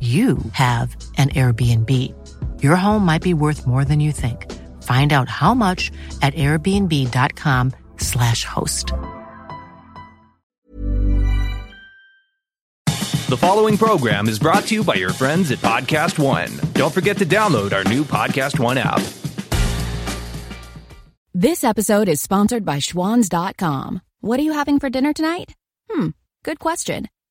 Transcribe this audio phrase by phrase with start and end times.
[0.00, 1.90] you have an Airbnb.
[2.62, 4.52] Your home might be worth more than you think.
[4.82, 5.90] Find out how much
[6.20, 8.92] at airbnb.com/slash host.
[13.26, 16.50] The following program is brought to you by your friends at Podcast One.
[16.74, 19.00] Don't forget to download our new Podcast One app.
[21.32, 24.02] This episode is sponsored by Schwans.com.
[24.20, 25.52] What are you having for dinner tonight?
[25.90, 26.10] Hmm,
[26.44, 27.08] good question.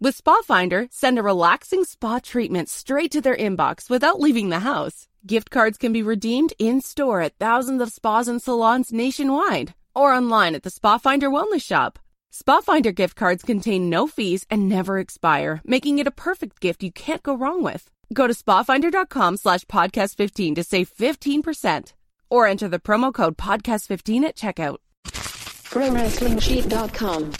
[0.00, 4.60] With Spa Finder, send a relaxing spa treatment straight to their inbox without leaving the
[4.60, 5.08] house.
[5.26, 10.12] Gift cards can be redeemed in store at thousands of spas and salons nationwide or
[10.12, 11.98] online at the Spa Finder Wellness Shop.
[12.30, 16.84] Spa Finder gift cards contain no fees and never expire, making it a perfect gift
[16.84, 17.90] you can't go wrong with.
[18.12, 21.92] Go to spafinder.com slash podcast15 to save 15%
[22.30, 24.76] or enter the promo code podcast15 at checkout.
[25.06, 27.32] ProWrestlingSheet.com.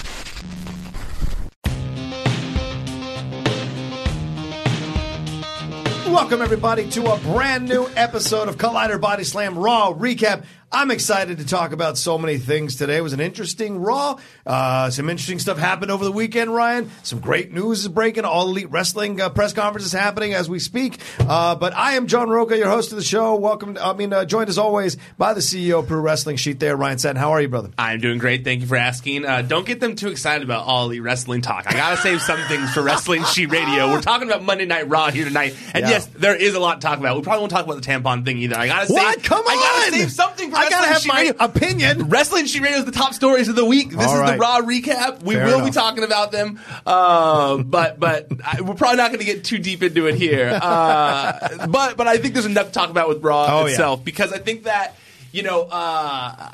[6.09, 10.45] Welcome, everybody, to a brand new episode of Collider Body Slam Raw Recap.
[10.71, 12.99] I'm excited to talk about so many things today.
[12.99, 14.19] It was an interesting Raw.
[14.45, 16.91] Uh, some interesting stuff happened over the weekend, Ryan.
[17.05, 18.27] Some great news is breaking.
[18.27, 20.99] All Elite Wrestling uh, press conference is happening as we speak.
[21.21, 23.35] Uh, but I am John Rocha, your host of the show.
[23.37, 23.79] Welcome.
[23.81, 26.99] I mean, uh, joined as always by the CEO of Pro Wrestling Sheet there, Ryan
[26.99, 27.17] Satin.
[27.17, 27.71] How are you, brother?
[27.79, 28.45] I'm doing great.
[28.45, 29.25] Thank you for asking.
[29.25, 31.65] Uh, don't get them too excited about All Elite Wrestling talk.
[31.67, 33.91] I got to save some things for Wrestling Sheet Radio.
[33.91, 35.57] We're talking about Monday Night Raw here tonight.
[35.73, 35.91] And Yeah.
[35.93, 37.17] yes, there is a lot to talk about.
[37.17, 38.59] We probably won't talk about the tampon thing either.
[38.59, 39.15] I got to What?
[39.15, 39.25] save.
[39.25, 39.93] Come I got on!
[39.93, 42.09] to save something for I gotta have my opinion.
[42.09, 43.91] Wrestling Sheet Radio is the top stories of the week.
[43.91, 44.33] This All is right.
[44.33, 45.23] the Raw recap.
[45.23, 49.21] We Fair will be talking about them, uh, but but I, we're probably not going
[49.21, 50.59] to get too deep into it here.
[50.69, 53.71] Uh, but but I think there's enough to talk about with Raw Oh, yeah.
[53.73, 54.95] itself because I think that
[55.33, 55.63] you know.
[55.63, 56.51] Uh,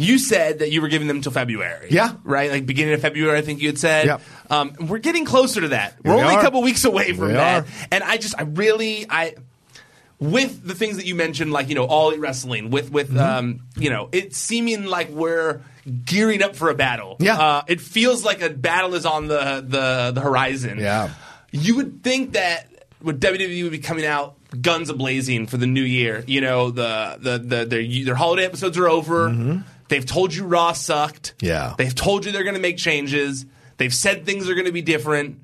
[0.00, 1.88] you said that you were giving them till February.
[1.90, 2.12] Yeah.
[2.22, 2.52] Right?
[2.52, 4.06] Like beginning of February, I think you had said.
[4.06, 4.20] Yep.
[4.48, 5.94] Um, we're getting closer to that.
[6.04, 6.38] We're we only are.
[6.38, 7.64] a couple weeks away from We that.
[7.64, 7.66] are.
[7.90, 9.34] And I just, I really, I,
[10.20, 13.18] with the things that you mentioned, like, you know, all wrestling, with, with, Mm-hmm.
[13.18, 15.62] um, you know, it seeming like we're
[16.04, 17.16] gearing up for a battle.
[17.20, 17.38] Yeah.
[17.38, 20.78] Uh, it feels like a battle is on the, the, the horizon.
[20.80, 21.10] Yeah.
[21.52, 22.68] You would think that
[23.02, 26.24] would WWE would be coming out guns ablazing for the new year.
[26.26, 29.62] You know, the the the their, their holiday episodes are over.
[29.88, 31.34] They've told you Raw sucked.
[31.38, 31.46] Mm-hmm.
[31.46, 31.74] Yeah.
[31.78, 33.46] They've told you they're going to make changes.
[33.78, 35.40] They've said things are going to be different.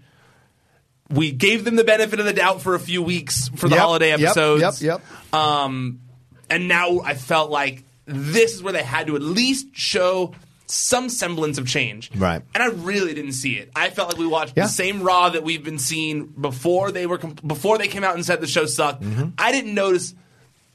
[1.10, 3.82] We gave them the benefit of the doubt for a few weeks for the Yep,
[3.84, 4.82] holiday episodes.
[4.82, 5.00] yep,
[5.32, 5.34] yep.
[5.34, 6.00] Um,
[6.48, 10.34] and now I felt like this is where they had to at least show
[10.66, 12.10] some semblance of change.
[12.16, 12.40] Right.
[12.54, 13.70] And I really didn't see it.
[13.76, 14.64] I felt like we watched Yeah.
[14.64, 18.24] the same Raw that we've been seeing before they were before they came out and
[18.24, 19.02] said the show sucked.
[19.02, 19.28] Mm-hmm.
[19.36, 20.14] I didn't notice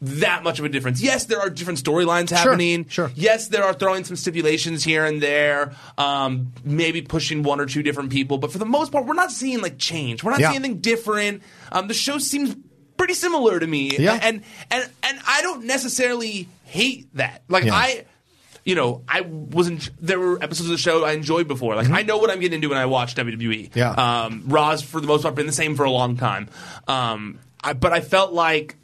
[0.02, 1.02] that much of a difference.
[1.02, 2.86] Yes, there are different storylines happening.
[2.88, 3.10] sure.
[3.10, 3.12] sure.
[3.16, 7.84] Yes, there are throwing some stipulations here and there, um, maybe pushing one or two
[7.84, 8.38] different people.
[8.38, 10.24] But for the most part, we're not seeing like change.
[10.24, 10.52] We're not Yeah.
[10.52, 11.44] seeing anything different.
[11.72, 12.56] Um, the show seems
[12.98, 13.98] pretty similar to me.
[13.98, 14.18] Yeah.
[14.22, 17.44] And and and I don't necessarily hate that.
[17.50, 17.76] Like Yeah.
[17.76, 18.06] I
[18.66, 19.90] you know, I wasn't.
[20.00, 21.76] There were episodes of the show I enjoyed before.
[21.76, 23.70] Like I know what I'm getting into when I watch WWE.
[23.70, 23.78] Mm-hmm.
[23.80, 23.92] Yeah.
[23.92, 26.50] Um, Raw's for the most part been the same for a long time.
[26.88, 28.76] Um, I, but I felt like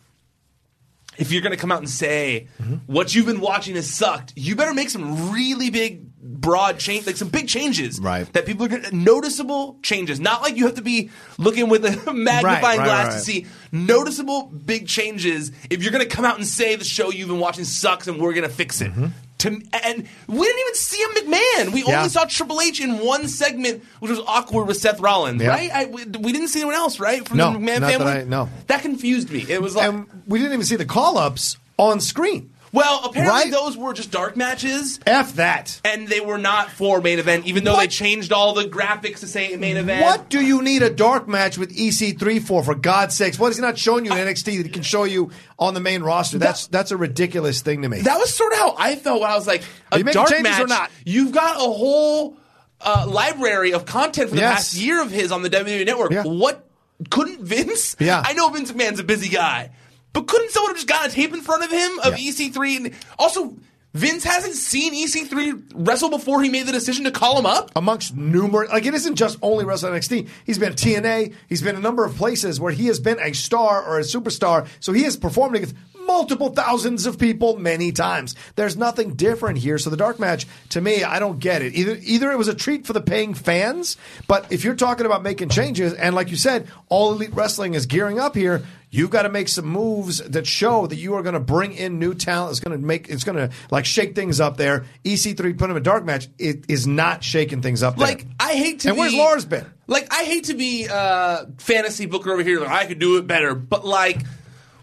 [1.18, 2.76] if you're going to come out and say Mm-hmm.
[2.88, 7.18] what you've been watching has sucked, you better make some really big, broad change, like
[7.18, 8.32] some big changes, Right.
[8.34, 10.20] That people are going to noticeable changes.
[10.20, 13.14] Not like you have to be looking with a magnifying right, glass right.
[13.14, 15.52] to see noticeable big changes.
[15.70, 18.20] If you're going to come out and say the show you've been watching sucks and
[18.20, 18.92] we're going to fix it.
[19.40, 21.74] To, and we didn't even see a McMahon.
[21.74, 21.84] We.
[21.86, 21.98] Yeah.
[21.98, 25.50] only saw Triple H in one segment, which was awkward with Seth Rollins, Yeah.
[25.50, 25.70] right?
[25.74, 27.28] I, we, we didn't see anyone else, right?
[27.28, 28.12] From No, the McMahon not that family.
[28.14, 28.50] I- no.
[28.68, 29.46] that confused me.
[29.50, 32.50] It was like, and we didn't even see the call ups on screen.
[32.76, 33.52] Well, apparently Right?
[33.52, 35.00] those were just dark matches.
[35.08, 35.80] F that.
[35.84, 39.28] And they were not for main event, even though they changed all the graphics to
[39.28, 40.04] say main event.
[40.04, 42.64] What do you need a dark match with EC3 for?
[42.64, 45.06] For God's sakes, what is he not showing you in NXT that he can show
[45.06, 46.38] you on the main roster?
[46.38, 48.02] That's that's a ridiculous thing to me.
[48.02, 50.62] That was sort of how I felt when I was like, a dark changes match.
[50.62, 50.92] or not?
[51.06, 52.38] You've got a whole
[52.82, 54.54] uh, library of content for the Yes.
[54.56, 56.12] past year of his on the WWE Network.
[56.12, 56.24] Yeah.
[56.24, 56.68] What
[57.10, 57.96] couldn't Vince?
[58.00, 58.22] Yeah.
[58.26, 59.72] I know Vince McMahon's a busy guy,
[60.16, 62.32] but couldn't someone have just got a tape in front of him of Yeah.
[62.32, 62.78] EC3?
[62.78, 63.56] And also,
[63.94, 67.72] Vince hasn't seen EC3 wrestle before he made the decision to call him up.
[67.78, 70.28] amongst numerous like it isn't just only wrestling NXT.
[70.46, 71.34] He's been at TNA.
[71.48, 74.68] He's been a number of places where he has been a star or a superstar.
[74.82, 75.76] So he has performed against
[76.06, 78.36] multiple thousands of people many times.
[78.58, 79.78] There's nothing different here.
[79.78, 81.74] So the dark match, to me, I don't get it.
[81.74, 83.96] Either either it was a treat for the paying fans,
[84.28, 87.86] but if you're talking about making changes, and like you said, all elite wrestling is
[87.86, 88.62] gearing up here.
[88.96, 92.00] You've got to make some moves that show that you are going to bring in
[92.00, 92.52] new talent.
[92.52, 94.86] It's going to make it's going to like shake things up there.
[95.04, 96.30] EC3 put him in a dark match.
[96.38, 98.08] It is not shaking things up there.
[98.08, 98.90] Like I hate to.
[98.90, 99.66] And be, where's Lars been?
[99.88, 102.62] Like I hate to be uh, fantasy booker over here.
[102.62, 104.18] Like I could do it better, but like,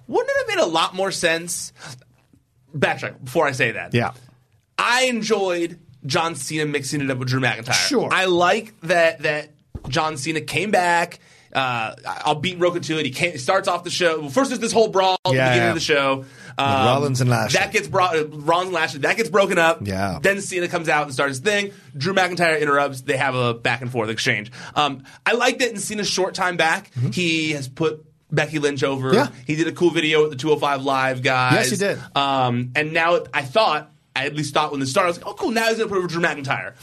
[0.07, 1.73] wouldn't it have made a lot more sense?
[2.77, 3.95] Backtrack before I say that.
[3.95, 4.13] Yeah.
[4.77, 7.73] I enjoyed John Cena mixing it up with Drew McIntyre.
[7.73, 8.09] Sure.
[8.13, 9.51] I like that that
[9.89, 11.19] John Cena came back.
[11.53, 13.07] Uh, I'll beat Rocha to it.
[13.07, 14.21] He came, starts off the show.
[14.21, 15.69] Well, first, there's this whole brawl at the beginning yeah.
[15.69, 16.25] of the show.
[16.59, 17.59] Um, Rollins and Lashley.
[17.59, 18.17] That gets brought.
[18.17, 19.01] Uh, Rollins and Lashley.
[19.01, 19.87] That gets broken up.
[19.87, 20.19] Yeah.
[20.23, 21.73] Then Cena comes out and starts his thing.
[21.97, 23.03] Drew McIntyre interrupts.
[23.03, 24.51] They have a back and forth exchange.
[24.75, 29.13] Um, I like that in Cena's short time back, he has put Becky Lynch over.
[29.13, 29.35] Mm-hmm.
[29.35, 29.43] Yeah.
[29.47, 31.55] He did a cool video with the 205 Live guys.
[31.55, 31.99] Yes, he did.
[32.17, 35.27] Um, and now I thought, I at least thought when the start, I was like,
[35.27, 36.75] oh, cool, now he's going to put over Drew McIntyre.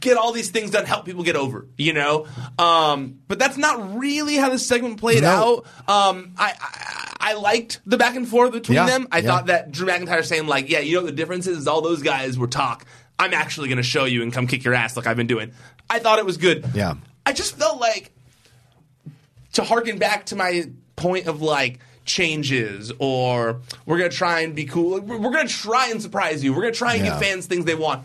[0.00, 2.26] Get all these things done, help people get over, you know?
[2.58, 5.64] Um, but that's not really how this segment played No.
[5.88, 6.08] out.
[6.10, 9.08] Um, I, I, I liked the back and forth between Yeah, them.
[9.10, 9.26] I yeah.
[9.28, 11.58] thought that Drew McIntyre saying, like, yeah, you know what the difference is?
[11.58, 12.84] is all those guys were talk.
[13.18, 15.52] I'm actually going to show you and come kick your ass like I've been doing.
[15.90, 16.64] I thought it was good.
[16.74, 16.94] Yeah.
[17.26, 18.12] I just felt like
[19.54, 20.64] to harken back to my
[20.96, 25.88] point of like changes or we're gonna try and be cool we're, we're gonna try
[25.88, 27.12] and surprise you we're gonna try and Yeah.
[27.12, 28.04] give fans things they want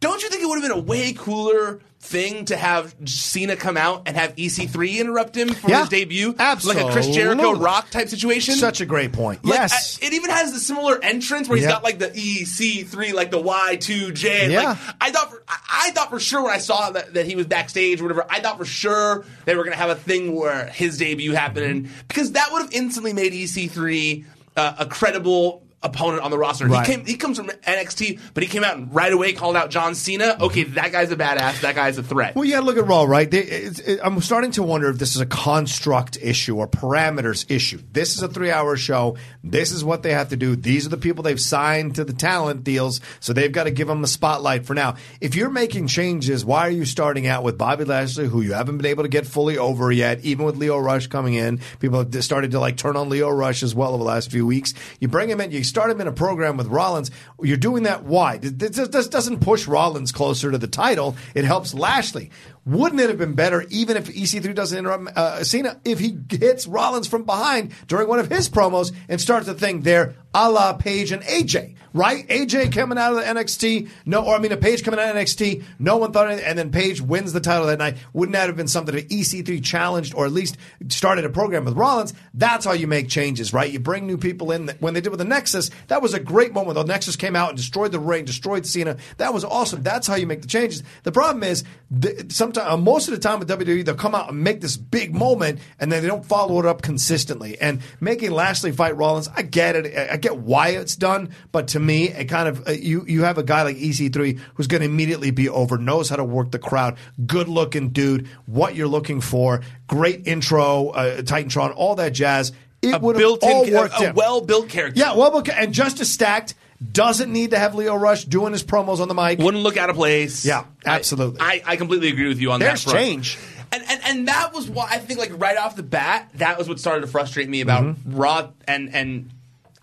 [0.00, 3.76] don't you think it would have been a way cooler thing to have Cena come
[3.76, 5.80] out and have EC3 interrupt him for Yeah.
[5.80, 9.44] his debut like a Chris Jericho Rock type situation Such a great point.
[9.44, 9.98] like, yes.
[10.00, 11.72] I- it even has the similar entrance where he's Yeah.
[11.72, 14.52] got like the EC3, like the Y2J.
[14.52, 14.62] Yeah.
[14.68, 15.56] Like I thought, for, I,
[15.86, 18.38] I thought for sure when I saw that, that he was backstage or whatever, I
[18.40, 22.32] thought for sure they were going to have a thing where his debut happened, because
[22.32, 24.24] that would have instantly made EC3
[24.56, 26.66] uh, a credible opponent on the roster.
[26.66, 26.86] Right.
[26.86, 29.70] He came, he comes from NXT, but he came out and right away called out
[29.70, 30.36] John Cena.
[30.40, 31.60] Okay, that guy's a badass.
[31.60, 32.34] That guy's a threat.
[32.34, 33.30] Well, to look at Raw, right?
[33.30, 37.50] They, it's it, I'm starting to wonder if this is a construct issue or parameters
[37.50, 37.80] issue.
[37.92, 39.16] This is a three hour show.
[39.44, 40.56] This is what they have to do.
[40.56, 43.88] These are the people they've signed to the talent deals, so they've got to give
[43.88, 44.96] them the spotlight for now.
[45.20, 48.78] If you're making changes, why are you starting out with Bobby Lashley, who you haven't
[48.78, 51.60] been able to get fully over yet, even with Lio Rush coming in?
[51.78, 54.46] People have started to like turn on Lio Rush as well over the last few
[54.46, 54.74] weeks.
[55.00, 57.10] You bring him in, you start him in a program with Rollins.
[57.42, 58.38] You're doing that why?
[58.38, 61.16] This, this doesn't push Rollins closer to the title.
[61.34, 62.30] It helps Lashley.
[62.66, 66.66] Wouldn't it have been better, even if EC3 doesn't interrupt uh, Cena, if he hits
[66.66, 70.72] Rollins from behind during one of his promos and starts the thing there, a la
[70.72, 72.26] Paige and AJ, right?
[72.28, 75.16] AJ coming out of the NXT, no, or I mean, a Paige coming out of
[75.16, 77.96] NXT, no one thought, it and then Paige wins the title that night.
[78.12, 80.58] Wouldn't that have been something that EC3 challenged or at least
[80.88, 82.12] started a program with Rollins?
[82.34, 83.70] That's how you make changes, right?
[83.70, 84.68] You bring new people in.
[84.80, 86.74] When they did with the Nexus, that was a great moment.
[86.74, 88.96] The Nexus came out and destroyed the ring, destroyed Cena.
[89.18, 89.82] That was awesome.
[89.82, 90.82] That's how you make the changes.
[91.04, 94.30] The problem is, the, sometimes uh, most of the time with WWE, they'll come out
[94.30, 97.58] and make this big moment, and then they don't follow it up consistently.
[97.60, 100.10] And making Lashley fight Rollins, I get it.
[100.10, 103.38] I- get why it's done, but to me, it kind of uh, you you have
[103.38, 106.58] a guy like EC3 who's going to immediately be over, knows how to work the
[106.58, 106.96] crowd,
[107.26, 112.52] good looking dude, what you're looking for, great intro, uh, Titantron, all that jazz.
[112.82, 114.14] it A would have built-in all worked a in.
[114.14, 114.98] well-built character.
[114.98, 116.54] Yeah, well, built, and just as stacked.
[116.92, 119.38] Doesn't need to have Lio Rush doing his promos on the mic.
[119.38, 120.44] Wouldn't look out of place.
[120.44, 121.40] Yeah, absolutely.
[121.40, 122.90] I, I, I completely agree with you on There's that.
[122.90, 123.04] front.
[123.04, 123.38] change.
[123.72, 126.68] And, and and that was why I think like right off the bat, that was
[126.68, 128.16] what started to frustrate me about Mm-hmm.
[128.16, 129.30] Raw and and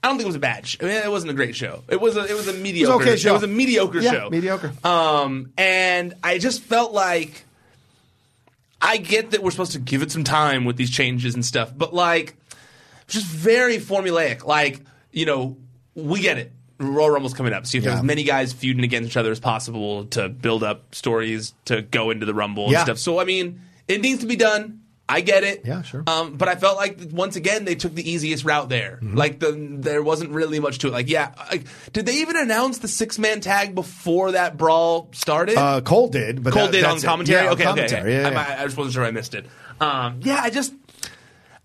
[0.03, 0.77] I don't think it was a bad show.
[0.81, 1.83] I mean, it wasn't a great show.
[1.89, 3.31] It was a it was a mediocre okay show.
[3.31, 4.29] It was a mediocre Yeah, show.
[4.29, 4.71] mediocre.
[4.83, 7.43] Um and I just felt like
[8.81, 11.71] I get that we're supposed to give it some time with these changes and stuff,
[11.75, 12.35] but like
[13.05, 14.45] it's just very formulaic.
[14.45, 14.81] Like,
[15.11, 15.57] you know,
[15.95, 16.51] we get it.
[16.79, 17.65] Royal Rumble's coming up.
[17.67, 17.97] So you have Yeah.
[17.99, 22.09] as many guys feuding against each other as possible to build up stories to go
[22.11, 22.97] into the Rumble and stuff.
[22.97, 24.79] So I mean, it needs to be done.
[25.07, 25.63] I get it.
[25.65, 26.03] Yeah, sure.
[26.07, 28.99] Um, but I felt like once again they took the easiest route there.
[29.03, 29.17] Mm-hmm.
[29.17, 30.91] Like the there wasn't really much to it.
[30.91, 35.57] Like yeah, like, did they even announce the six man tag before that brawl started?
[35.57, 37.41] Uh, Cole did, but Cole that- did on commentary.
[37.43, 38.15] Yeah, on okay, commentary.
[38.15, 38.21] okay.
[38.21, 38.55] Yeah, I, yeah.
[38.57, 39.45] I, I just wasn't sure I missed it.
[39.81, 40.73] Um, yeah, I just.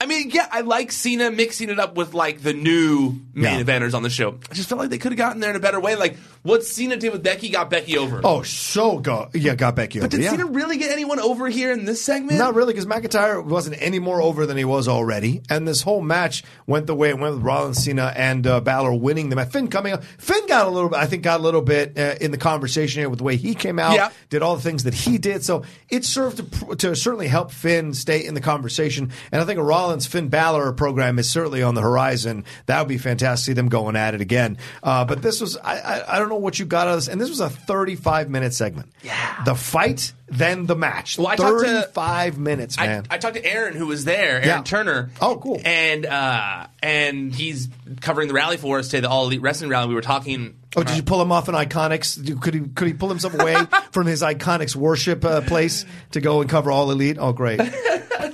[0.01, 3.63] I mean, yeah, I like Cena mixing it up with like the new main Yeah.
[3.65, 4.39] eventers on the show.
[4.49, 5.97] I just felt like they could have gotten there in a better way.
[5.97, 8.21] Like what Cena did with Becky got Becky over.
[8.23, 10.17] Oh, so go yeah, got Becky but over.
[10.17, 10.31] did yeah.
[10.31, 12.39] Cena really get anyone over here in this segment?
[12.39, 16.01] Not really, because McIntyre wasn't any more over than he was already, and this whole
[16.01, 19.51] match went the way it went with Rollins, Cena, and uh, Balor winning the match.
[19.51, 22.15] Finn coming up, Finn got a little bit, I think, got a little bit uh,
[22.21, 24.11] in the conversation here with the way he came out, Yeah.
[24.31, 25.45] did all the things that he did.
[25.45, 29.11] So it served to, pr- to certainly help Finn stay in the conversation.
[29.33, 32.45] And I think a Rollins Finn Balor program is certainly on the horizon.
[32.67, 33.39] That would be fantastic.
[33.39, 34.59] to See them going at it again.
[34.83, 37.09] Uh, but this was, I, I, I don't know what you got out of this,
[37.09, 38.93] and this was a 35 minute segment.
[39.03, 39.45] Yeah.
[39.45, 41.17] the fight, then the match.
[41.17, 43.07] Well, I talked to- 35 minutes, I, man.
[43.09, 44.63] I talked to Aaron, who was there, Aaron Yeah.
[44.63, 45.11] Turner.
[45.23, 45.59] Oh, cool.
[45.65, 47.69] And uh, and he's
[48.03, 49.89] covering the rally for us today, the All Elite Wrestling Rally.
[49.89, 50.57] We were talking.
[50.77, 52.41] Oh, did you pull him off an Iconics?
[52.43, 53.57] Could he could he pull himself away
[53.93, 57.17] from his Iconics worship uh, place to go and cover All Elite?
[57.19, 57.59] Oh, great!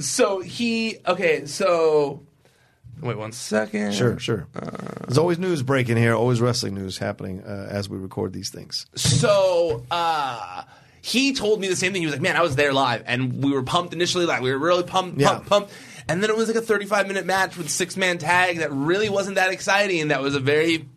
[0.00, 1.46] So he okay.
[1.46, 2.22] So
[3.00, 3.94] wait one second.
[3.94, 4.46] Sure, sure.
[5.06, 6.14] There's always news breaking here.
[6.14, 8.86] Always wrestling news happening uh, as we record these things.
[8.96, 10.62] So uh,
[11.02, 12.02] he told me the same thing.
[12.02, 14.26] He was like, "Man, I was there live, and we were pumped initially.
[14.26, 15.28] Like we were really pumped, Yeah.
[15.34, 15.72] pumped, pumped."
[16.08, 19.08] And then it was like a 35 minute match with six man tag that really
[19.08, 20.08] wasn't that exciting.
[20.08, 20.88] That was a very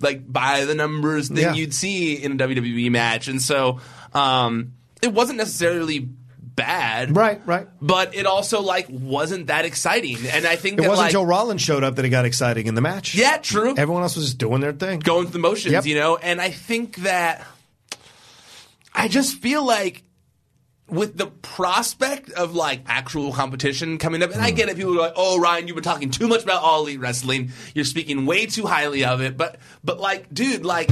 [0.00, 1.52] like by the numbers thing Yeah.
[1.54, 3.80] you'd see in a WWE match, and so
[4.14, 4.72] um,
[5.02, 6.08] it wasn't necessarily
[6.56, 7.68] bad, Right, right.
[7.80, 11.22] But it also like wasn't that exciting, and I think It that wasn't like Joe
[11.22, 13.14] Rollins showed up that it got exciting in the match.
[13.14, 13.74] yeah, true.
[13.76, 15.00] Everyone else was just doing their thing.
[15.00, 15.86] going through the motions, Yep.
[15.86, 16.16] you know?
[16.16, 17.46] And I think that
[18.94, 20.02] I just feel like
[20.88, 24.56] with the prospect of like actual competition coming up, and I hmm.
[24.56, 27.00] get it, people are like, "Oh, Ryan, you've been talking too much about all elite
[27.00, 27.50] wrestling.
[27.74, 30.90] You're speaking way too highly of it." But, but like, dude, like,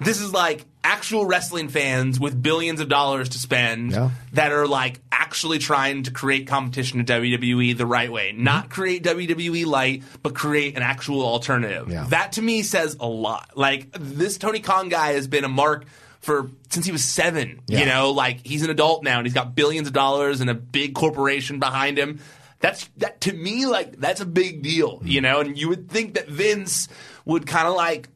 [0.00, 4.10] this is like actual wrestling fans with billions of dollars to spend Yeah.
[4.32, 8.32] that are like actually trying to create competition to WWE the right way.
[8.32, 8.44] Mm-hmm.
[8.44, 11.90] Not create WWE light, but create an actual alternative.
[11.90, 12.06] Yeah.
[12.08, 13.52] That to me says a lot.
[13.56, 15.84] Like this Tony Khan guy has been a mark
[16.20, 17.60] for since he was seven.
[17.66, 17.80] Yeah.
[17.80, 20.54] You know, like he's an adult now and he's got billions of dollars and a
[20.54, 22.20] big corporation behind him.
[22.60, 25.24] That's that to me like that's a big deal, you mm.
[25.24, 25.40] know.
[25.40, 26.88] And you would think that Vince
[27.24, 28.08] would kind of like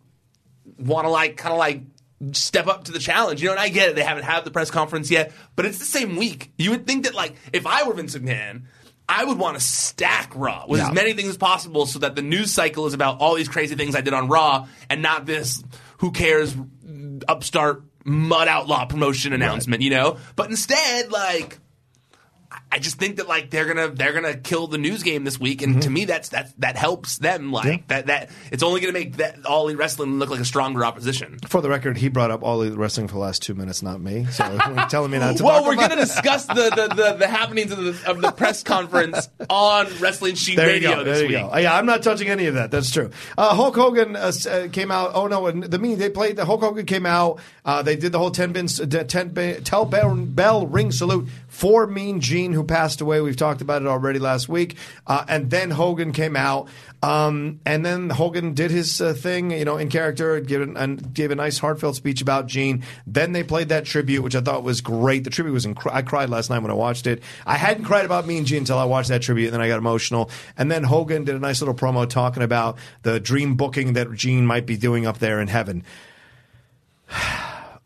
[0.79, 1.83] want to like kind of like
[2.33, 3.41] step up to the challenge.
[3.43, 3.95] You know, and I get it.
[3.97, 6.53] They haven't had the press conference yet, but it's the same week.
[6.59, 8.63] You would think that like if I were Vince McMahon,
[9.09, 10.89] I would want to stack Raw with Yeah.
[10.89, 13.75] as many things as possible so that the news cycle is about all these crazy
[13.75, 15.63] things I did on Raw and not this
[15.99, 16.57] who cares
[17.29, 20.19] upstart mud outlaw promotion announcement, you know?
[20.37, 21.59] But instead, like
[22.75, 25.63] I- just think that like they're gonna they're gonna kill the news game this week,
[25.63, 27.51] and to me that's that's that helps them.
[27.51, 30.85] Like that that it's only gonna make that all elite wrestling look like a stronger
[30.85, 31.39] opposition.
[31.49, 34.01] For the record, he brought up all Elite wrestling for the last two minutes, not
[34.03, 34.27] me.
[34.27, 34.45] So
[34.91, 38.11] telling me not to Well, we're gonna discuss the, the, the, the happenings of the,
[38.11, 41.05] of the press conference on Wrestling Sheet There you Radio go.
[41.05, 41.47] this There you week.
[41.47, 41.55] go.
[41.55, 42.71] Uh, Yeah, I'm not touching any of that.
[42.71, 43.11] That's true.
[43.39, 45.13] Uh, Hulk Hogan uh, uh, came out.
[45.15, 46.37] Oh no, the mean they played.
[46.37, 47.39] The Hulk Hogan came out.
[47.65, 51.29] Uh, they did the whole ten bin, uh, ten bin, tell bell, bell ring salute
[51.49, 53.21] for Mean Gene, who passed away.
[53.21, 54.77] We've talked about it already last week.
[55.07, 56.69] Uh, and then Hogan came out.
[57.03, 61.35] Um, and then Hogan did his uh, thing, you know, in character, and gave a
[61.35, 62.83] nice heartfelt speech about Gene.
[63.07, 65.25] Then they played that tribute, which I thought was great.
[65.25, 65.99] The tribute was incredible.
[65.99, 67.23] I cried last night when I watched it.
[67.45, 69.79] I hadn't cried about Mean Gene until I watched that tribute, and then I got
[69.79, 70.31] emotional.
[70.57, 74.47] And then Hogan did a nice little promo talking about the dream booking that Gene
[74.47, 75.85] might be doing up there in heaven.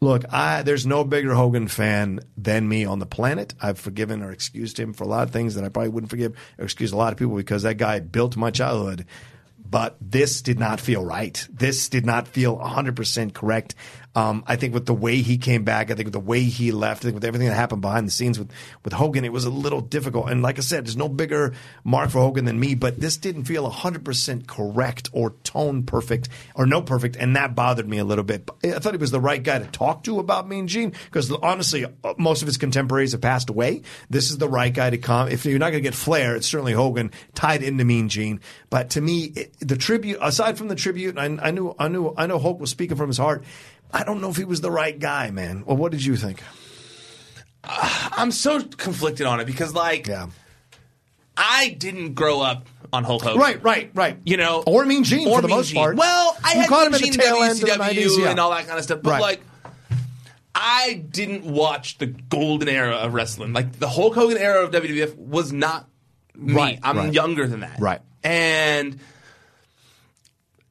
[0.01, 3.55] Look, I, there's no bigger Hogan fan than me on the planet.
[3.61, 6.37] I've forgiven or excused him for a lot of things that I probably wouldn't forgive
[6.57, 9.07] or excuse a lot of people because that guy built my childhood.
[9.59, 11.47] But this did not feel right.
[11.53, 13.75] This did not feel 100% correct.
[14.15, 16.73] Um, I think with the way he came back, I think with the way he
[16.73, 18.51] left, I think with everything that happened behind the scenes with,
[18.83, 20.31] with Hogan, it was a little difficult.
[20.31, 23.45] And like I said, there's no bigger mark for Hogan than me, but this didn't
[23.45, 27.17] feel 100% correct or tone perfect or no perfect.
[27.17, 28.51] And that bothered me a little bit.
[28.65, 31.85] I thought he was the right guy to talk to about Mean Gene because honestly,
[31.85, 33.83] uh, most of his contemporaries have passed away.
[34.11, 35.29] This is the right guy to come.
[35.29, 38.41] If you're not going to get Flair, it's certainly Hogan tied into Mean Gene.
[38.71, 42.15] But to me, it, the tribute, aside from the tribute, I, I knew, I knew,
[42.17, 43.45] I know Hulk was speaking from his heart.
[43.93, 45.65] I don't know if he was the right guy, man.
[45.67, 46.43] Well, what did you think?
[47.65, 50.29] Uh, I'm so conflicted on it because, like, Yeah.
[51.37, 53.41] I didn't grow up on Hulk Hogan.
[53.41, 54.19] Right, right, right.
[54.25, 55.77] You know, Or Mean Gene or for the Mean most Gene.
[55.77, 55.97] part.
[55.97, 58.07] Well, I You had caught him Mean at the Gene tail end of the WCW
[58.07, 58.31] 90s, yeah.
[58.31, 59.21] and all that kind of stuff, but Right.
[59.23, 59.41] like.
[60.61, 63.53] I didn't watch the golden era of wrestling.
[63.53, 65.87] Like the Hulk Hogan era of WWF was not
[66.35, 66.53] me.
[66.53, 67.13] Right, I'm right.
[67.13, 67.79] younger than that.
[67.79, 68.01] Right.
[68.25, 68.99] And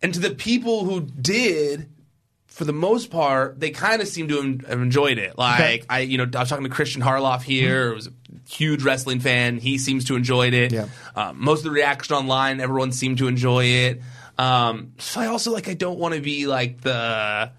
[0.01, 1.87] and to the people who did,
[2.57, 5.37] for the most part, they kind of seem to have enjoyed it.
[5.37, 5.83] Like Okay.
[5.89, 7.89] I, you know, I was talking to Christian Harloff here.
[7.89, 8.11] who was a
[8.49, 9.59] huge wrestling fan.
[9.59, 10.71] He seems to enjoyed it.
[10.71, 10.87] Yeah.
[11.15, 14.01] Um, most of the reaction online, everyone seemed to enjoy it.
[14.39, 17.51] Um, so I also like I don't want to be like the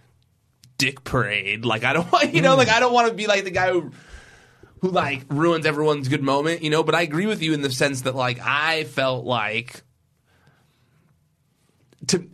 [0.78, 1.64] dick parade.
[1.64, 3.71] Like I don't want you know like I don't want to be like the guy
[3.71, 3.93] who
[4.81, 6.83] who like ruins everyone's good moment, you know.
[6.83, 9.83] But I agree with you in the sense that like I felt like
[12.09, 12.28] to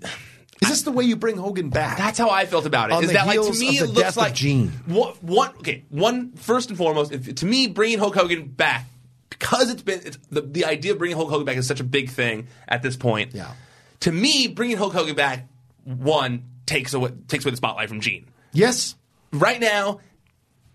[0.65, 1.97] Is this the way you bring Hogan back?
[1.99, 2.95] that's how I felt about it.
[2.95, 4.69] On Is that like to me it looks like Gene.
[4.87, 8.87] One, one okay, one first and foremost, if, to me bringing Hulk Hogan back
[9.31, 11.85] because it's been it's, the the idea of bringing Hulk Hogan back is such a
[11.85, 13.35] big thing at this point.
[13.35, 13.53] Yeah.
[14.01, 15.47] To me, bringing Hulk Hogan back
[15.85, 18.27] one takes away takes away the spotlight from Gene.
[18.53, 18.95] yes.
[19.33, 20.01] Right now,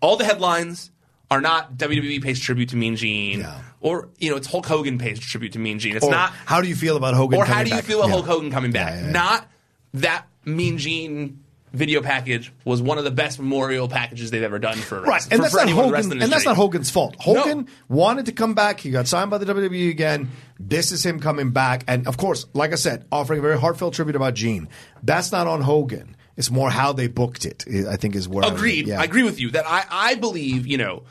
[0.02, 0.90] all the headlines
[1.30, 3.60] are not WWE pays tribute to Mean Gene, Yeah.
[3.80, 5.96] or you know it's Hulk Hogan pays tribute to Mean Gene.
[5.96, 7.38] It's Or not how do you feel about Hogan?
[7.38, 7.84] or how do you back?
[7.84, 8.14] feel about Yeah.
[8.14, 9.00] Hulk Hogan coming back?
[9.02, 9.10] Yeah.
[9.12, 9.49] Not
[9.94, 14.76] that Mean Gene video package was one of the best memorial packages they've ever done
[14.76, 17.14] for Right, for, and that's for not Hogan, and that's not Hogan's fault.
[17.20, 17.66] Hogan No.
[17.88, 18.80] wanted to come back.
[18.80, 20.30] He got signed by the WWE again.
[20.58, 23.94] This is him coming back, and of course, like I said, offering a very heartfelt
[23.94, 24.68] tribute about Gene.
[25.04, 26.16] That's not on Hogan.
[26.36, 27.64] It's more how they booked it.
[27.88, 28.88] I think is where I- Agreed.
[28.88, 29.00] yeah.
[29.00, 31.04] I agree with you that I, I believe, you know,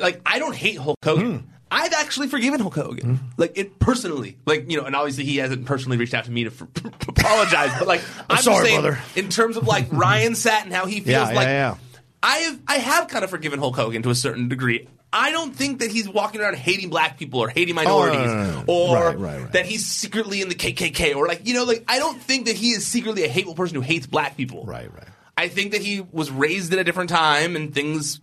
[0.00, 1.38] like I don't hate Hulk Hogan.
[1.40, 1.46] Hmm.
[1.70, 3.26] I've actually forgiven Hulk Hogan, hmm?
[3.36, 6.44] like it personally, like you know, and obviously he hasn't personally reached out to me
[6.44, 6.68] to, for,
[7.08, 8.98] apologize, but like I'm, just sorry, saying, brother.
[9.16, 11.76] in terms of like Ryan Satin how he feels, Yeah, yeah, like yeah.
[12.22, 14.88] I have I have kind of forgiven Hulk Hogan to a certain degree.
[15.12, 18.34] I don't think that he's walking around hating black people or hating oh, minorities Oh,
[18.34, 18.64] no, no, no.
[18.66, 19.52] or Right, right, right.
[19.52, 22.56] that he's secretly in the KKK or like you know like I don't think that
[22.56, 24.64] he is secretly a hateful person who hates black people.
[24.64, 25.08] Right, right.
[25.36, 28.20] I think that he was raised at a different time and things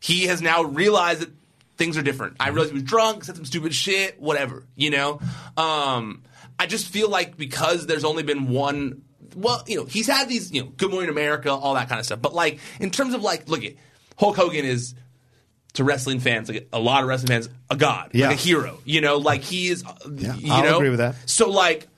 [0.00, 1.30] he has now realized that
[1.76, 2.36] things are different.
[2.40, 5.20] I realized he was drunk, said some stupid shit, whatever, you know?
[5.56, 6.22] Um,
[6.58, 9.02] I just feel like because there's only been one
[9.34, 12.04] well, you know, he's had these, you know, Good Morning America, all that kind of
[12.04, 12.20] stuff.
[12.20, 13.72] But like in terms of like look at
[14.18, 14.94] Hulk Hogan is
[15.72, 18.28] to wrestling fans, like a lot of wrestling fans, a god, Yeah.
[18.28, 18.78] like a hero.
[18.84, 19.82] You know, like he is.
[20.14, 20.76] Yeah, you I'll know?
[20.76, 21.14] agree with that.
[21.24, 21.88] So like,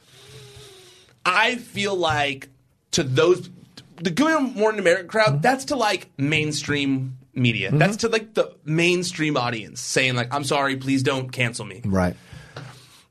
[1.26, 2.48] I feel like
[2.92, 3.50] to those
[3.96, 5.40] the Good Morning America crowd, Mm-hmm.
[5.40, 7.68] that's to like mainstream media.
[7.68, 7.78] Mm-hmm.
[7.78, 12.16] That's to like the mainstream audience saying like, "I'm sorry, please don't cancel me." Right.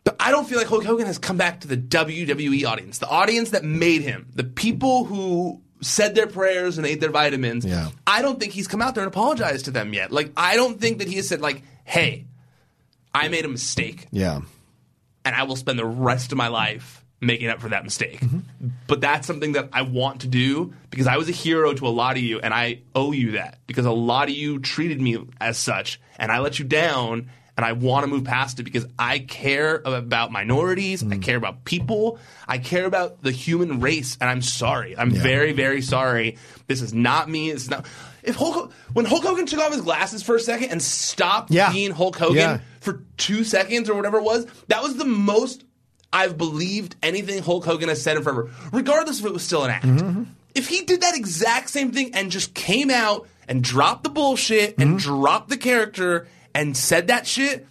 [0.04, 3.08] But I don't feel like Hulk Hogan has come back to the WWE audience, the
[3.08, 7.66] audience that made him, the people who said their prayers and ate their vitamins.
[7.66, 7.90] Yeah.
[8.06, 10.12] I don't think he's come out there and apologized to them yet.
[10.12, 12.26] Like, I don't think that he has said like, "Hey,
[13.14, 14.42] I made a mistake." Yeah.
[15.26, 18.20] and I will spend the rest of my life making up for that mistake.
[18.20, 18.68] Mm-hmm.
[18.88, 21.90] But that's something that I want to do because I was a hero to a
[21.90, 25.18] lot of you and I owe you that because a lot of you treated me
[25.40, 28.86] as such and I let you down and I want to move past it because
[28.98, 31.22] I care about minorities, I mm.
[31.22, 34.98] care about people, I care about the human race and I'm sorry.
[34.98, 36.38] I'm very very sorry.
[36.68, 37.52] This is not me.
[37.52, 37.86] It's not
[38.24, 41.72] if Hulk when Hulk Hogan took off his glasses for a second and stopped Yeah.
[41.72, 42.60] being Hulk Hogan Yeah.
[42.80, 45.64] for two seconds or whatever it was, that was the most
[46.14, 49.72] I've believed anything Hulk Hogan has said in forever, regardless if it was still an
[49.72, 49.86] act.
[49.86, 50.24] Mm-hmm.
[50.56, 54.78] If he did that exact same thing and just came out and dropped the bullshit
[54.78, 54.82] Mm-hmm.
[54.82, 57.66] and dropped the character and said that shit,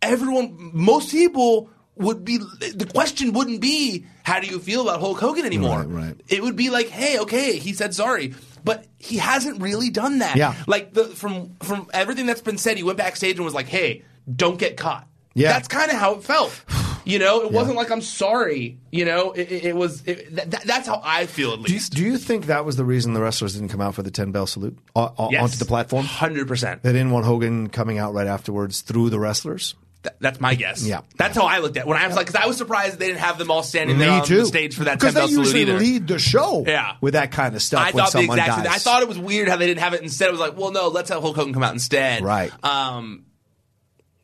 [0.00, 5.18] everyone, most people would be, the question wouldn't be, how do you feel about Hulk
[5.18, 5.80] Hogan anymore?
[5.80, 6.20] Right, right.
[6.28, 8.34] It would be like, hey, okay, he said sorry.
[8.64, 10.36] But he hasn't really done that.
[10.36, 10.54] Yeah.
[10.66, 14.04] Like the from from everything that's been said, he went backstage and was like, "Hey,
[14.34, 15.52] don't get caught." Yeah.
[15.52, 16.64] That's kind of how it felt.
[17.04, 18.78] You know, it wasn't like I'm sorry.
[18.90, 20.02] You know, it, it, it was.
[20.06, 21.92] It, that, that's how I feel at Do you, least.
[21.94, 24.32] do you think that was the reason the wrestlers didn't come out for the 10
[24.32, 26.04] bell salute o- o- onto the platform?
[26.06, 26.82] Hundred percent.
[26.82, 29.74] They didn't want Hogan coming out right afterwards through the wrestlers?
[30.02, 30.84] Th- that's my guess.
[30.86, 31.00] Yeah.
[31.16, 31.86] that's how I looked at it.
[31.86, 34.10] when I was like, because I was surprised they didn't have them all standing there
[34.10, 34.36] Me on too.
[34.40, 35.78] the stage for that because ten they bell salute usually either.
[35.78, 36.64] lead the show.
[36.66, 36.96] Yeah.
[37.00, 37.80] with that kind of stuff.
[37.86, 38.66] I thought the exact dies.
[38.66, 40.28] I thought it was weird how they didn't have it instead.
[40.28, 42.22] It was like, well, no, let's have Hulk Hogan come out instead.
[42.22, 42.50] Right.
[42.64, 43.24] Um,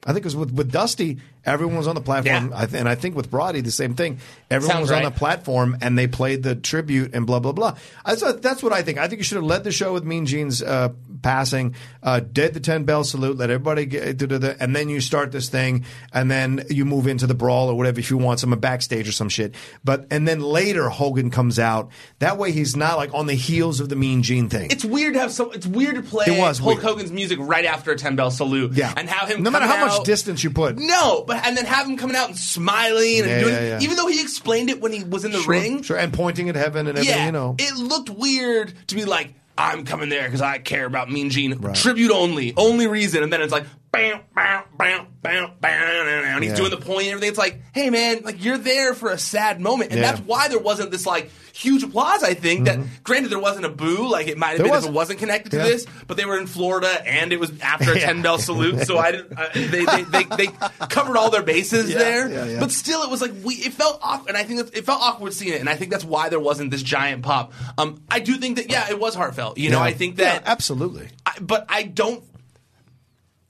[0.05, 2.51] I think it was with, with Dusty, everyone was on the platform.
[2.51, 2.59] Yeah.
[2.59, 4.19] I th- and I think with Brody, the same thing.
[4.51, 7.77] Everyone Sounds was on the platform and they played the tribute and blah, blah, blah.
[8.05, 8.99] I thought, that's what I think.
[8.99, 10.91] I think you should have led the show with Mean Gene's uh,
[11.23, 15.01] passing, uh, did the 10 bell salute, let everybody get to the, and then you
[15.01, 18.41] start this thing, and then you move into the brawl or whatever if you want
[18.41, 19.55] some backstage or some shit.
[19.85, 21.91] But, and then later Hogan comes out.
[22.21, 24.71] That way he's not like on the heels of the Mean Gene thing.
[24.71, 25.51] it's weird to have some.
[25.53, 26.85] It's weird to play It was Hulk weird.
[26.85, 28.73] Hogan's music right after a ten bell salute.
[28.73, 28.93] yeah.
[28.97, 30.77] and have him no matter how much distance you put.
[30.79, 33.81] No, but and then have him coming out and smiling and Yeah, doing, yeah, yeah.
[33.81, 35.83] even though he explained it when he was in the Sure, ring.
[35.83, 37.57] Sure, and pointing at heaven and everything, yeah, you know.
[37.59, 41.59] it looked weird to be like, I'm coming there because I care about Mean Gene.
[41.75, 43.23] Tribute only, only reason.
[43.23, 46.57] And then it's like, bam, bam, bam, bam, bam, and he's Yeah.
[46.57, 47.29] doing the point and everything.
[47.31, 50.13] It's like, hey man, like you're there for a sad moment, and Yeah.
[50.13, 52.23] that's why there wasn't this like huge applause.
[52.23, 54.63] I think that granted there wasn't a boo, like it might have Mm-hmm.
[54.63, 54.95] There been if wasn't.
[54.95, 55.65] it wasn't connected to Yeah.
[55.65, 58.97] this, but they were in Florida and it was after a ten bell salute, so
[58.99, 59.37] I didn't.
[59.37, 60.47] I, they, they, they they
[60.89, 64.37] covered all their bases there, but still it was like we it felt awkward and
[64.39, 66.83] i think it felt awkward seeing it and i think that's why there wasn't this
[66.83, 70.17] giant pop um i do think that yeah it was heartfelt you know i think
[70.17, 71.09] that absolutely.
[71.27, 72.23] I, but i don't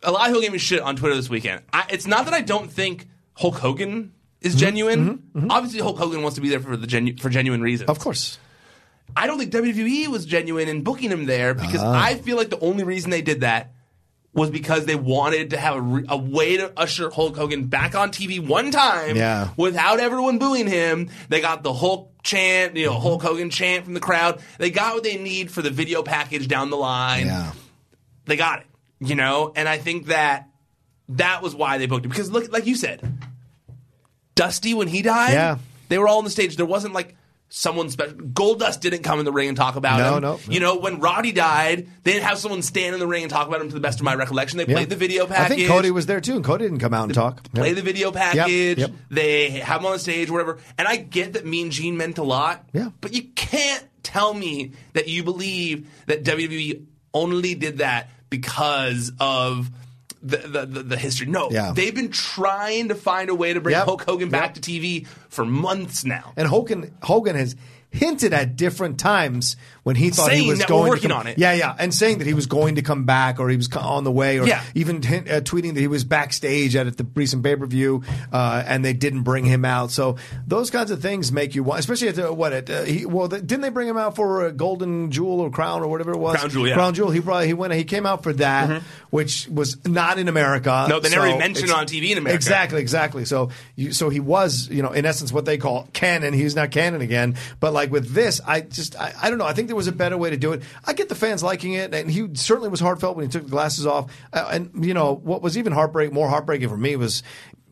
[0.03, 2.35] a lot of people gave me shit on twitter this weekend I, it's not that
[2.35, 4.59] i don't think hulk hogan is Mm-hmm.
[4.61, 7.99] genuine obviously hulk hogan wants to be there for the genu- for genuine reasons Of
[7.99, 8.39] course.
[9.17, 12.01] I don't think WWE was genuine in booking him there because Ah.
[12.01, 13.73] I feel like the only reason they did that
[14.33, 17.97] was because they wanted to have a, re- a way to usher Hulk Hogan back
[17.97, 19.49] on TV one time Yeah.
[19.57, 21.11] without everyone booing him.
[21.29, 23.03] They got the Hulk chant, you know, Mm-hmm.
[23.03, 24.41] Hulk Hogan chant from the crowd.
[24.59, 27.27] They got what they need for the video package down the line.
[27.27, 27.51] Yeah.
[28.27, 28.67] They got it,
[29.01, 30.49] you know, and I think that
[31.11, 33.03] that was why they booked him because look, like you said,
[34.35, 35.59] Dusty when he died, Yeah.
[35.89, 36.57] they were all on the stage.
[36.57, 37.17] There wasn't like
[37.53, 38.15] someone special.
[38.15, 40.23] Goldust didn't come in the ring and talk about No, him.
[40.23, 40.41] no, no.
[40.49, 43.49] You know, when Roddy died, they didn't have someone stand in the ring and talk
[43.49, 43.69] about him.
[43.69, 44.75] To the best of my recollection, they Yeah.
[44.77, 45.53] played the video package.
[45.53, 47.43] I think Cody was there too, and Cody didn't come out and talk.
[47.53, 47.77] Play Yep.
[47.77, 48.79] the video package.
[48.79, 48.93] yep.
[49.11, 50.59] They have him on the stage, whatever.
[50.79, 52.69] And I get that Mean Gene meant a lot.
[52.73, 52.91] Yeah.
[53.01, 56.83] But you can't tell me that you believe that WWE
[57.13, 59.71] only did that because of
[60.23, 61.27] the the, the, the history.
[61.27, 61.73] No, Yeah.
[61.75, 63.85] they've been trying to find a way to bring Yep.
[63.85, 64.63] Hulk Hogan back Yep.
[64.65, 66.33] to TV for months now.
[66.37, 67.57] And Hogan Hogan has
[67.91, 71.27] hinted at different times when he thought Saying he was going working to come, on
[71.27, 71.39] it.
[71.39, 74.05] Yeah, yeah, and saying that he was going to come back or he was on
[74.05, 74.63] the way, or Yeah.
[74.75, 78.63] even hint, uh, tweeting that he was backstage at the recent pay per view uh,
[78.67, 79.91] and they didn't bring him out.
[79.91, 80.17] So
[80.47, 83.29] those kinds of things make you want, especially at the, what at uh, he, well
[83.29, 86.19] the, didn't they bring him out for a golden jewel or crown or whatever it
[86.19, 86.37] was?
[86.37, 86.75] Crown Jewel, yeah.
[86.75, 87.11] Crown jewel.
[87.11, 90.87] He probably he went he came out for that, which was not in America.
[90.89, 92.35] No, they never even mentioned on TV in America.
[92.37, 93.25] Exactly, exactly.
[93.25, 96.35] So, you, so he was, you know, in essence, what they call canon.
[96.35, 97.37] He's not canon again.
[97.61, 99.47] But like with this, I just, I, I don't know.
[99.47, 100.63] I think there was a better way to do it.
[100.85, 103.51] I get the fans liking it, and he certainly was heartfelt when he took the
[103.51, 104.13] glasses off.
[104.33, 107.23] Uh, and you know, what was even heartbreak, more heartbreaking for me was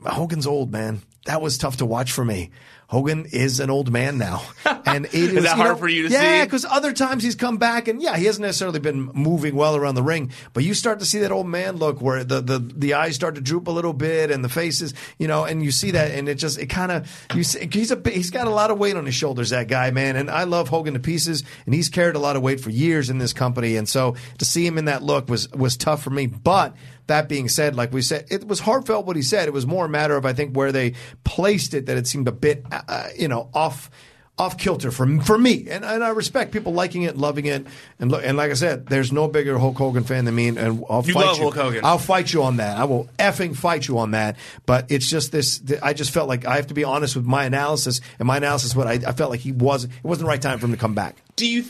[0.07, 1.03] Hogan's old man.
[1.27, 2.51] That was tough to watch for me.
[2.89, 4.43] Hogan is an old man now,
[4.87, 6.47] and it is, that hard know, for you to yeah, see?
[6.47, 9.95] because other times he's come back, and yeah, he hasn't necessarily been moving well around
[9.95, 12.95] the ring, but you start to see that old man look where the the, the
[12.95, 15.91] eyes start to droop a little bit, and the faces, you know, and you see
[15.91, 18.71] that, and it just it kind of you see he's a he's got a lot
[18.71, 21.75] of weight on his shoulders, that guy, man, and I love Hogan to pieces, and
[21.75, 24.67] he's carried a lot of weight for years in this company, and so to see
[24.67, 26.75] him in that look was was tough for me, but.
[27.09, 29.49] That being said, like we said, it was heartfelt what he said.
[29.49, 30.95] It was more a matter of I think where they
[31.25, 33.91] placed it that it seemed a bit, uh, you know, off
[34.39, 37.67] off kilter for for me, and, and I respect people liking it, loving it,
[37.99, 40.85] and and like I said, there's no bigger Hulk Hogan fan than me, and, and
[40.89, 41.43] I'll You fight love you.
[41.43, 41.85] Hulk Hogan.
[41.85, 42.77] I'll fight you on that.
[42.77, 44.37] I will effing fight you on that.
[44.65, 45.59] But it's just this.
[45.59, 48.37] th- I just felt like I have to be honest with my analysis, and my
[48.37, 50.73] analysis, what I, I felt like he was, it wasn't the right time for him
[50.73, 51.17] to come back.
[51.39, 51.65] Do you?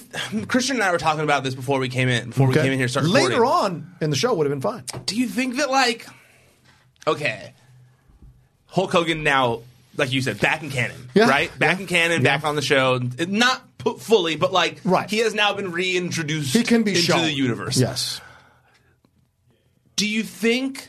[0.48, 2.30] Christian and I were talking about this before we came in.
[2.30, 3.50] Before we came in here, to start later recording.
[3.82, 4.84] on in the show would have been fine.
[5.04, 6.06] Do you think that like,
[7.06, 7.52] okay,
[8.66, 9.60] Hulk Hogan now,
[9.98, 11.28] like you said, back in canon, Yeah.
[11.28, 11.56] right?
[11.58, 11.82] Back Yeah.
[11.82, 15.08] in canon, back on the show, not put fully, but like, Right.
[15.10, 16.54] he has now been reintroduced.
[16.54, 17.76] He can be into shown the universe.
[17.78, 18.20] Yes.
[19.96, 20.88] Do you think?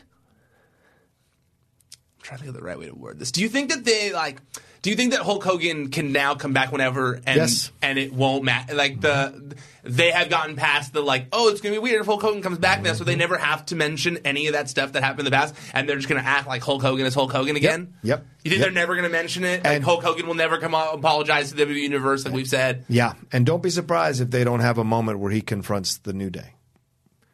[2.18, 3.30] I'm trying to think of the right way to word this.
[3.30, 4.40] Do you think that they like?
[4.82, 7.70] Do you think that Hulk Hogan can now come back whenever and Yes.
[7.82, 8.74] and it won't matter?
[8.74, 12.22] Like the they have gotten past the like, oh, it's gonna be weird if Hulk
[12.22, 15.02] Hogan comes back now, so they never have to mention any of that stuff that
[15.02, 17.56] happened in the past, and they're just gonna act like Hulk Hogan is Hulk Hogan
[17.56, 17.92] again.
[18.02, 18.26] Yep.
[18.42, 18.66] You think Yep.
[18.68, 19.64] they're never gonna mention it?
[19.64, 22.32] Like And- Hulk Hogan will never come out and apologize to the WWE universe, like
[22.32, 22.84] we've said.
[22.88, 26.14] Yeah, and don't be surprised if they don't have a moment where he confronts the
[26.14, 26.54] New Day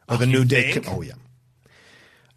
[0.09, 0.81] or Oh, the New Day.
[0.87, 1.13] oh yeah.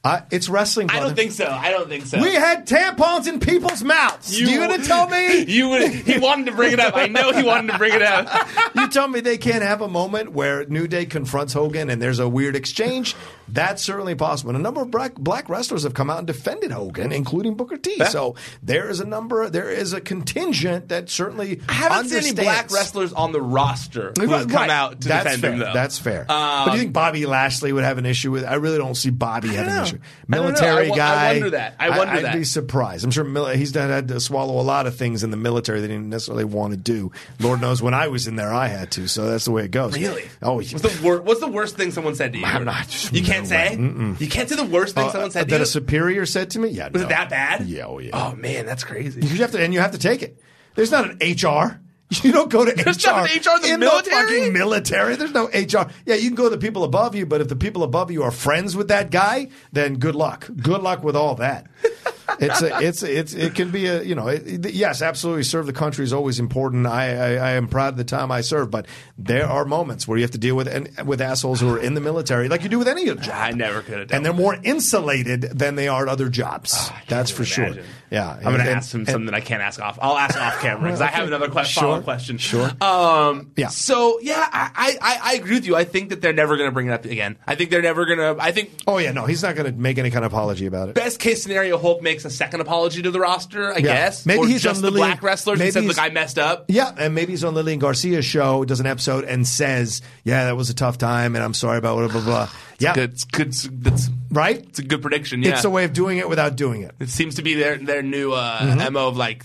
[0.03, 0.89] Uh, it's wrestling.
[0.91, 1.47] I don't think so.
[1.47, 2.23] I don't think so.
[2.23, 4.39] We had tampons in people's mouths.
[4.39, 5.45] You, you gonna tell me?
[5.51, 5.91] You would.
[5.91, 6.97] He wanted to bring it up.
[6.97, 8.49] I know he wanted to bring it up.
[8.75, 12.19] you tell me they can't have a moment where New Day confronts Hogan and there's
[12.19, 13.15] a weird exchange?
[13.53, 14.51] That's certainly possible.
[14.51, 17.77] And a number of black, black wrestlers have come out and defended Hogan, including Booker
[17.77, 17.95] T.
[17.99, 18.09] Yeah.
[18.09, 22.33] So there is a number, there is a contingent that certainly I haven't seen any
[22.33, 24.49] black wrestlers on the roster who have Right.
[24.51, 25.53] come out to That's defend fair.
[25.53, 25.59] him.
[25.61, 26.21] Though That's fair.
[26.23, 28.45] Um, but do you think Bobby Lashley would have an issue with?
[28.45, 29.99] I really don't see Bobby I having an issue.
[30.03, 30.07] I.
[30.29, 31.33] Military I I guy.
[31.33, 31.75] wonder that.
[31.81, 32.35] I wonder I'd that.
[32.35, 33.05] be surprised.
[33.05, 35.81] I'm sure mil- he's done, had to swallow a lot of things in the military
[35.81, 37.11] that he didn't necessarily want to do.
[37.41, 39.09] Lord knows when I was in there, I had to.
[39.09, 39.99] So that's the way it goes.
[39.99, 40.25] Really?
[40.43, 42.45] Oh, What's the, wor- what's the worst thing someone said to you?
[42.45, 43.77] I'm not- You can't no say.
[43.79, 44.21] Mm-mm.
[44.21, 45.63] You can't say the worst thing Uh, someone said to that you.
[45.63, 46.69] a superior said to me.
[46.69, 47.07] Yeah, Was no.
[47.07, 47.67] it that bad?
[47.67, 48.11] Yeah, oh yeah.
[48.13, 49.21] Oh man, that's crazy.
[49.21, 50.41] You have to, and you have to take it.
[50.75, 51.81] There's not an HR.
[52.23, 53.11] You don't go to There's HR.
[53.11, 54.15] not an HR in the military?
[54.27, 55.17] fucking military.
[55.17, 55.91] There's no HR.
[56.07, 58.25] Yeah, you can go to the people above you, but if the people above you
[58.25, 60.49] are friends with that guy, then good luck.
[60.61, 61.67] Good luck with all that.
[62.39, 65.67] It's a, it's it's it can be a you know it, it- yes absolutely serve
[65.67, 66.87] the country is always important.
[66.87, 68.87] I, I I am proud of the time I serve, but
[69.19, 71.95] there are moments where you have to deal with and with assholes who are in
[71.95, 73.35] the military like you do with any other job.
[73.37, 74.17] I never could have done.
[74.19, 76.73] and they're more insulated than they are at other jobs.
[76.77, 77.75] Ah, That's for sure.
[78.11, 79.99] Yeah, I'm going to ask him and- something I can't ask off.
[80.03, 81.83] I'll ask off camera because I have another que- Sure.
[81.83, 82.39] follow-up question.
[82.39, 82.71] Sure.
[82.81, 83.69] Um, Yeah.
[83.69, 85.77] So yeah, I, I I agree with you.
[85.77, 87.37] I think that they're never going to bring it up again.
[87.47, 88.37] I think they're never going to.
[88.43, 90.89] I think Oh yeah, no, he's not going to make any kind of apology about
[90.89, 90.95] it.
[90.97, 93.73] best case scenario, Hulk makes a second apology to the roster.
[93.73, 94.27] I guess.
[94.27, 96.39] Maybe or he's just on the Lillian- black wrestlers and says, he's- "Look, I messed
[96.39, 100.47] up." Yeah, and maybe he's on Lillian Garcia's show, does an episode, and says, "Yeah,
[100.47, 102.49] that was a tough time, and I'm sorry about blah blah blah."
[102.81, 103.13] Yeah, Good.
[103.13, 103.53] It's good.
[103.53, 104.59] That's right.
[104.59, 105.43] it's a good prediction.
[105.43, 105.51] Yeah.
[105.51, 106.95] It's a way of doing it without doing it.
[107.01, 109.45] It seems to be their their new uh, mo of like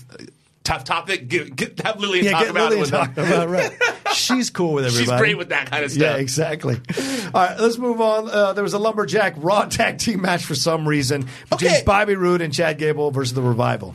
[0.64, 1.28] tough topic.
[1.28, 2.26] Get, get have Lillian Mm-hmm.
[2.26, 3.26] Yeah, talk get about Lillian it them.
[3.32, 3.72] about right.
[4.14, 5.10] She's cool with everybody.
[5.10, 6.02] She's great with that kind of stuff.
[6.02, 6.74] Yeah, exactly.
[7.26, 8.28] All right, let's move on.
[8.30, 11.82] Uh, there was a lumberjack Raw tag team match for some reason between Okay.
[11.84, 13.94] Bobby Roode and Chad Gable versus the Revival.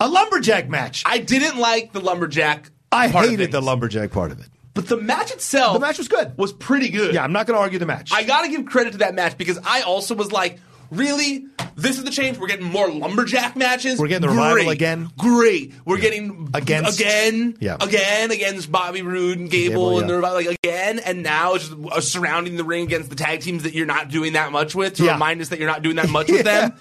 [0.00, 1.02] A lumberjack match.
[1.06, 2.70] I didn't like the lumberjack.
[2.92, 4.46] I part of hated the lumberjack part of it.
[4.74, 5.74] But the match itself.
[5.74, 6.36] The match was good.
[6.36, 7.14] Was pretty good.
[7.14, 8.10] Yeah, I'm not going to argue the match.
[8.12, 10.58] I got to give credit to that match because I also was like,
[10.90, 11.46] really?
[11.76, 12.38] This is the change.
[12.38, 13.98] We're getting more lumberjack matches.
[13.98, 15.10] We're getting the revival again.
[15.18, 15.72] Great.
[15.84, 17.76] We're getting Against- again, Yeah.
[17.80, 20.06] again against Bobby Roode and Gable, Gable, and yeah.
[20.06, 20.98] the revival like again.
[21.00, 24.08] And now it's just uh, surrounding the ring against the tag teams that you're not
[24.08, 25.12] doing that much with to Yeah.
[25.14, 26.74] remind us that you're not doing that much with them.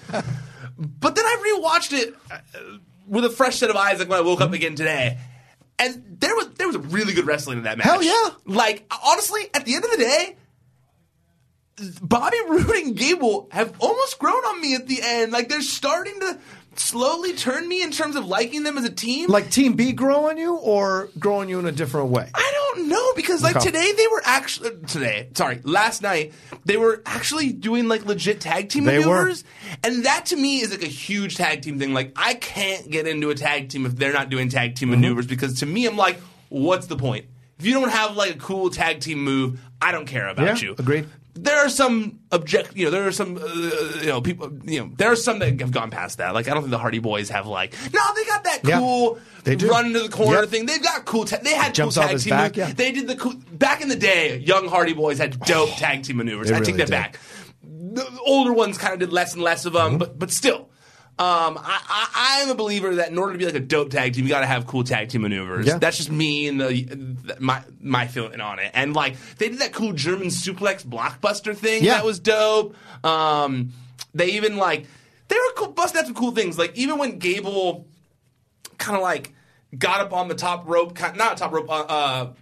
[0.77, 2.38] But then I rewatched it uh,
[3.08, 5.17] with a fresh set of eyes, like when I woke up again today.
[5.84, 7.86] And there was there was really good wrestling in that match.
[7.86, 8.30] Hell yeah.
[8.46, 10.38] Like honestly, at the end of the day,
[12.02, 15.32] Bobby Roode and Gable have almost grown on me at the end.
[15.32, 16.39] Like they're starting to
[16.79, 19.29] slowly turn me in terms of liking them as a team.
[19.29, 22.29] like Team B growing you or growing you in a different way?
[22.33, 23.65] I don't know because like Okay.
[23.65, 26.33] today they were actually today sorry last night
[26.65, 29.05] they were actually doing like legit tag team They were.
[29.05, 29.43] maneuvers
[29.83, 33.07] and that to me is like a huge tag team thing like I can't get
[33.07, 35.01] into a tag team if they're not doing tag team Mm-hmm.
[35.01, 37.25] maneuvers because to me I'm like what's the point
[37.59, 40.69] if you don't have like a cool tag team move I don't care about Yeah,
[40.69, 41.07] you agreed.
[41.36, 44.91] There are some object, you know, there are some, uh, you know, people, you know,
[44.98, 46.34] there are some that have gone past that.
[46.34, 49.17] Like, I don't think the Hardy Boys have like, no, they got that Yeah, cool
[49.43, 49.67] they do.
[49.67, 50.50] run to the corner Yep.
[50.50, 50.65] thing.
[50.67, 51.26] They've got cool.
[51.26, 52.32] Ta- they had Jumps cool off tag his team.
[52.32, 52.72] back, yeah.
[52.72, 54.38] They did the cool back in the day.
[54.38, 56.48] Young Hardy Boys had dope tag team maneuvers.
[56.50, 56.91] They I really take that did.
[56.91, 57.19] back.
[57.63, 59.98] The older ones kind of did less and less of them, Mm-hmm.
[59.98, 60.69] but but still.
[61.19, 63.91] Um, I, I, I am a believer that in order to be like a dope
[63.91, 65.67] tag team, you got to have cool tag team maneuvers.
[65.67, 65.78] Yeah.
[65.78, 68.71] That's just me and the, my my feeling on it.
[68.73, 71.95] And like they did that cool German suplex blockbuster thing Yeah.
[71.95, 72.76] that was dope.
[73.04, 73.73] Um,
[74.15, 74.88] they even like
[75.28, 76.58] they were cool, busting out some cool things.
[76.58, 77.88] Like even when Gable
[78.80, 79.34] kind of like
[79.78, 82.34] got up on the top rope, kind not top rope, uh, uh,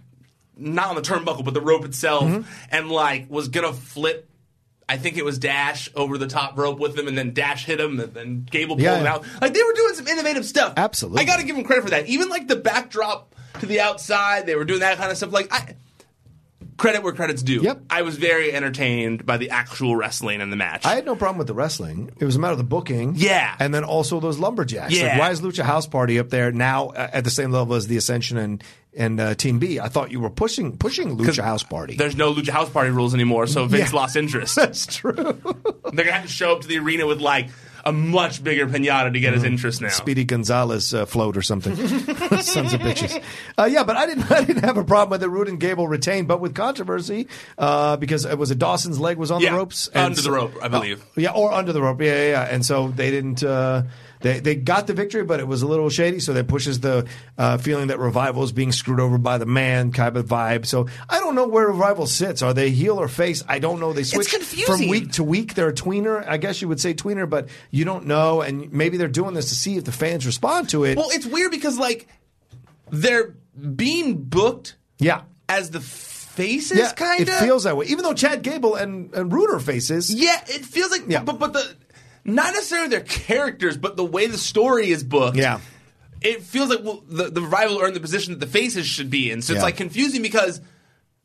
[0.56, 2.48] not on the turnbuckle, but the rope itself, Mm-hmm.
[2.70, 4.28] and like was gonna flip.
[4.92, 7.80] I think it was Dash over the top rope with him, and then Dash hit
[7.80, 8.98] him, and then Gable pulled Yeah.
[8.98, 9.24] him out.
[9.40, 10.74] Like they were doing some innovative stuff.
[10.76, 11.22] Absolutely.
[11.22, 12.06] I got to give them credit for that.
[12.08, 15.32] Even like the backdrop to the outside, they were doing that kind of stuff.
[15.32, 15.74] Like I.
[16.82, 17.62] Credit where credit's due.
[17.62, 17.82] Yep.
[17.90, 20.84] I was very entertained by the actual wrestling in the match.
[20.84, 22.10] I had no problem with the wrestling.
[22.18, 23.14] It was a matter of the booking.
[23.16, 23.54] Yeah.
[23.60, 24.92] And then also those lumberjacks.
[24.92, 25.10] Yeah.
[25.10, 27.96] Like, why is Lucha House Party up there now at the same level as the
[27.96, 28.64] Ascension and,
[28.96, 29.78] and uh, Team B?
[29.78, 31.94] I thought you were pushing pushing Lucha House Party.
[31.96, 33.96] There's no Lucha House Party rules anymore, so Vince Yeah.
[34.00, 34.56] lost interest.
[34.56, 35.14] That's true.
[35.14, 37.48] They're gonna have to show up to the arena with like
[37.84, 39.88] a much bigger pinata to get his interest now.
[39.88, 41.74] Speedy Gonzalez uh, float or something.
[42.42, 43.22] Sons of bitches.
[43.58, 44.30] Uh, yeah, but I didn't.
[44.30, 47.96] I didn't have a problem with the Roode and Gable retained, but with controversy uh,
[47.96, 50.68] because it was a Dawson's leg was on Yeah, the ropes, under the rope, I
[50.68, 51.00] believe.
[51.00, 52.00] Uh, yeah, or under the rope.
[52.00, 52.42] Yeah, yeah, yeah.
[52.42, 53.42] And so they didn't.
[54.22, 56.20] They they got the victory, but it was a little shady.
[56.20, 57.06] So that pushes the
[57.36, 60.64] uh, feeling that Revival is being screwed over by the man kind of vibe.
[60.66, 62.42] So I don't know where Revival sits.
[62.42, 63.42] Are they heel or face?
[63.48, 63.92] I don't know.
[63.92, 65.54] They switch from week to week.
[65.54, 66.26] They're a tweener.
[66.26, 68.40] I guess you would say tweener, but you don't know.
[68.40, 70.96] And maybe they're doing this to see if the fans respond to it.
[70.96, 72.08] Well, it's weird because like
[72.90, 73.34] they're
[73.76, 75.22] being booked yeah.
[75.48, 77.28] as the faces, Yeah, kind of.
[77.28, 77.86] it feels that way.
[77.86, 81.22] Even though Chad Gable and, and Ruder faces, Yeah, it feels like, Yeah.
[81.22, 81.76] but but the
[82.24, 85.36] not necessarily their characters, but the way the story is booked.
[85.36, 85.60] Yeah.
[86.20, 89.30] it feels like well, the the rival earned the position that the faces should be
[89.30, 89.42] in.
[89.42, 89.64] So it's Yeah.
[89.64, 90.60] like confusing because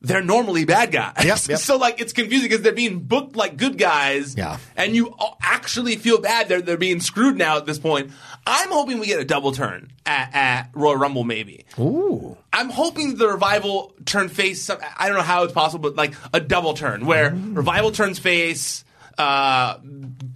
[0.02, 1.24] they're normally bad guys.
[1.26, 1.60] Yep, yep.
[1.70, 4.36] so like it's confusing because they're being booked like good guys.
[4.38, 4.58] Yeah.
[4.76, 8.12] and you all actually feel bad they're they're being screwed now at this point.
[8.48, 11.66] I'm hoping we get a double turn at, at Royal Rumble, maybe.
[11.80, 14.64] ooh, I'm hoping the revival turn face.
[14.64, 17.58] some- I don't know how it's possible, but like a double turn where Mm.
[17.58, 18.84] revival turns face,
[19.18, 19.78] uh,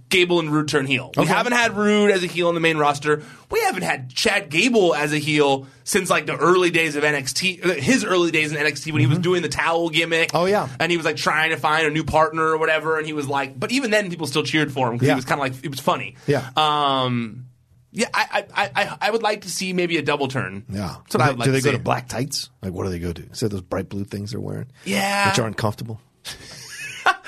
[0.08, 1.12] Gable and Roode turn heel.
[1.16, 1.32] We Okay.
[1.32, 3.22] haven't had Roode as a heel in the main roster.
[3.50, 7.64] We haven't had Chad Gable as a heel since like the early days of NXT.
[7.64, 10.28] uh, His early days in NXT when he was doing the towel gimmick.
[10.28, 10.36] Mm-hmm.
[10.36, 10.68] Oh, yeah.
[10.80, 12.98] and he was like trying to find a new partner or whatever.
[12.98, 15.14] And he was like, but even then, people still cheered for him because Yeah.
[15.14, 16.16] he was kind of like it was funny.
[16.26, 16.50] Yeah.
[16.56, 17.46] Um.
[17.94, 20.64] Yeah, I, I, I, I would like to see maybe a double turn.
[20.70, 20.96] yeah.
[21.02, 22.48] That's what I would like do they to go to black tights?
[22.62, 23.22] Like, what do they go to?
[23.30, 24.68] Is those bright blue things they're wearing?
[24.86, 25.28] Yeah.
[25.28, 26.00] which are uncomfortable.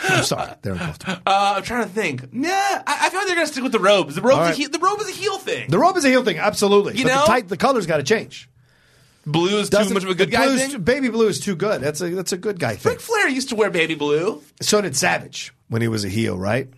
[0.09, 1.15] I'm sorry, they're uncomfortable.
[1.27, 2.33] Uh, I'm trying to think.
[2.33, 4.15] Nah, I, I feel like they're gonna stick with the robes.
[4.15, 5.69] The robe, All is a heel, the robe is a heel thing.
[5.71, 6.97] The robe is a heel thing, absolutely.
[6.97, 7.21] You but know?
[7.23, 8.49] the tight, the color's got to change.
[9.27, 10.81] blue is too Doesn't- much of a good guy thing.
[10.83, 11.81] Baby blue is too good.
[11.81, 12.93] That's a that's a good guy thing.
[12.93, 14.43] Ric Flair used to wear baby blue.
[14.61, 16.69] So did Savage when he was a heel, right?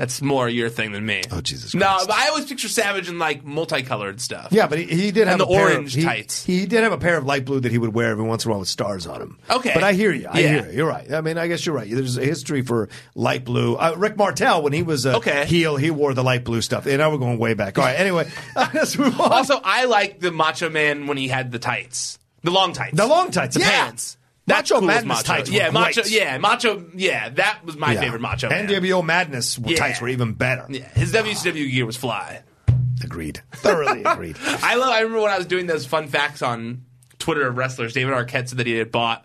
[0.00, 1.20] That's more your thing than me.
[1.30, 2.10] Oh, Jesus No, Christ.
[2.10, 4.48] I always picture Savage in like multicolored stuff.
[4.50, 6.42] Yeah, but he, he did have the a pair orange of, he, tights.
[6.42, 8.48] He did have a pair of light blue that he would wear every once in
[8.48, 9.38] a while with stars on them.
[9.50, 9.72] Okay.
[9.74, 10.26] but I hear you.
[10.30, 10.48] I Yeah.
[10.62, 10.78] hear you.
[10.78, 11.12] You're right.
[11.12, 11.86] I mean, I guess you're right.
[11.90, 13.74] There's a history for light blue.
[13.74, 15.44] Uh, Rick Martel, when he was a Okay.
[15.44, 16.86] heel, he wore the light blue stuff.
[16.86, 17.76] And now we're going way back.
[17.78, 18.00] All right.
[18.00, 19.30] Anyway, let's move on.
[19.32, 23.06] Also, I like the Macho Man when he had the tights, the long tights, the
[23.06, 23.68] long tights, the yeah.
[23.84, 24.16] pants.
[24.50, 25.22] Macho cool Madness Macho.
[25.22, 26.02] tights Yeah, Macho.
[26.06, 26.84] Yeah, Macho.
[26.94, 28.00] Yeah, that was my Yeah.
[28.00, 28.66] favorite Macho Man.
[28.68, 29.76] NWO Madness Yeah.
[29.76, 30.66] tights were even better.
[30.68, 32.42] Yeah, his WCW gear was fly.
[33.02, 33.40] Agreed.
[33.52, 34.36] Thoroughly agreed.
[34.62, 34.90] I love.
[34.90, 36.82] I remember when I was doing those fun facts on
[37.18, 37.94] Twitter of wrestlers.
[37.94, 39.24] David Arquette said that he had bought.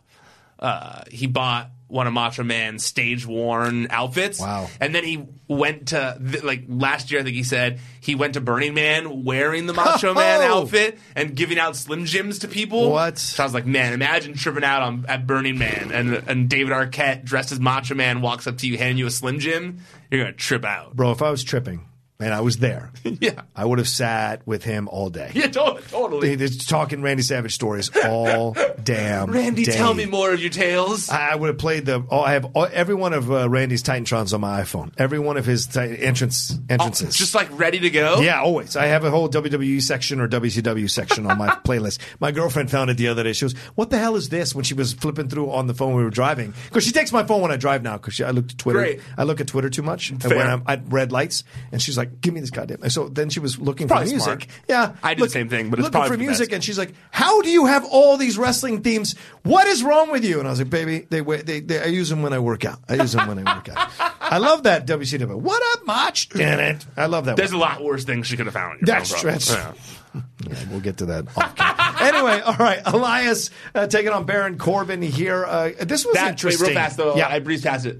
[0.60, 4.40] Uh, he bought one of Macho Man's stage worn outfits.
[4.40, 4.68] Wow.
[4.82, 7.22] And then he went to like last year.
[7.22, 10.62] I think he said he went to Burning Man wearing the Macho Man Oh.
[10.62, 12.92] outfit and giving out Slim Jims to people.
[12.92, 13.18] What?
[13.20, 16.74] So I was like, man, imagine tripping out on at Burning Man and and David
[16.74, 19.80] Arquette dressed as Macho Man walks up to you handing you a Slim Jim.
[20.10, 20.96] You're gonna trip out.
[20.96, 21.86] Bro, if I was tripping
[22.20, 23.42] and I was there, yeah.
[23.56, 25.32] I would have sat with him all day.
[25.34, 25.48] Yeah.
[25.48, 25.82] Totally.
[25.90, 26.36] Totally.
[26.36, 29.74] They- talking Randy Savage stories all damn Randy, day.
[29.74, 31.10] tell me more of your tales.
[31.10, 32.06] I I would have played the.
[32.10, 34.94] Oh, I have all, every one of uh, Randy's Titantrons on my iPhone.
[34.98, 37.08] Every one of his ti- entrance entrances.
[37.10, 38.22] Oh, just like ready to go.
[38.22, 38.76] yeah, always.
[38.76, 42.00] I have a whole WWE section or WCW section on my playlist.
[42.20, 43.34] My girlfriend found it the other day.
[43.34, 45.96] She goes, "What the hell is this?" When she was flipping through on the phone
[45.96, 47.98] we were driving, because she takes my phone when I drive now.
[47.98, 48.80] Because I look at Twitter.
[48.80, 49.02] Great.
[49.18, 50.38] I look at Twitter too much and Fair.
[50.38, 53.40] when I'm at red lights, and she's like, "Give me this goddamn." So then she
[53.40, 54.22] was looking for music.
[54.22, 54.48] smart.
[54.68, 56.56] Yeah, I do the same thing, but it's looking probably for for the music, best.
[56.56, 59.16] and she's like, "How do you have all these wrestling themes?
[59.44, 62.10] What is wrong with you?" And I was like, "Baby, they they, they I use
[62.10, 62.80] them when I work out.
[62.90, 63.90] I use them when I work out.
[64.22, 65.36] I love that WCW.
[65.40, 66.16] What up, Mach?
[66.30, 67.36] Damn it, I love that.
[67.38, 67.62] There's one.
[67.62, 68.80] a lot worse things she could have found.
[68.82, 69.32] That's No true.
[69.32, 69.56] problem.
[69.56, 69.92] That's-
[70.48, 71.26] Yeah, we'll get to that.
[72.02, 72.82] anyway, all right.
[72.86, 75.44] Elias uh, taking on Baron Corbin here.
[75.46, 76.68] Uh, this was That wait, interesting.
[76.68, 77.16] real fast though.
[77.18, 77.98] Yeah, I breezed past it.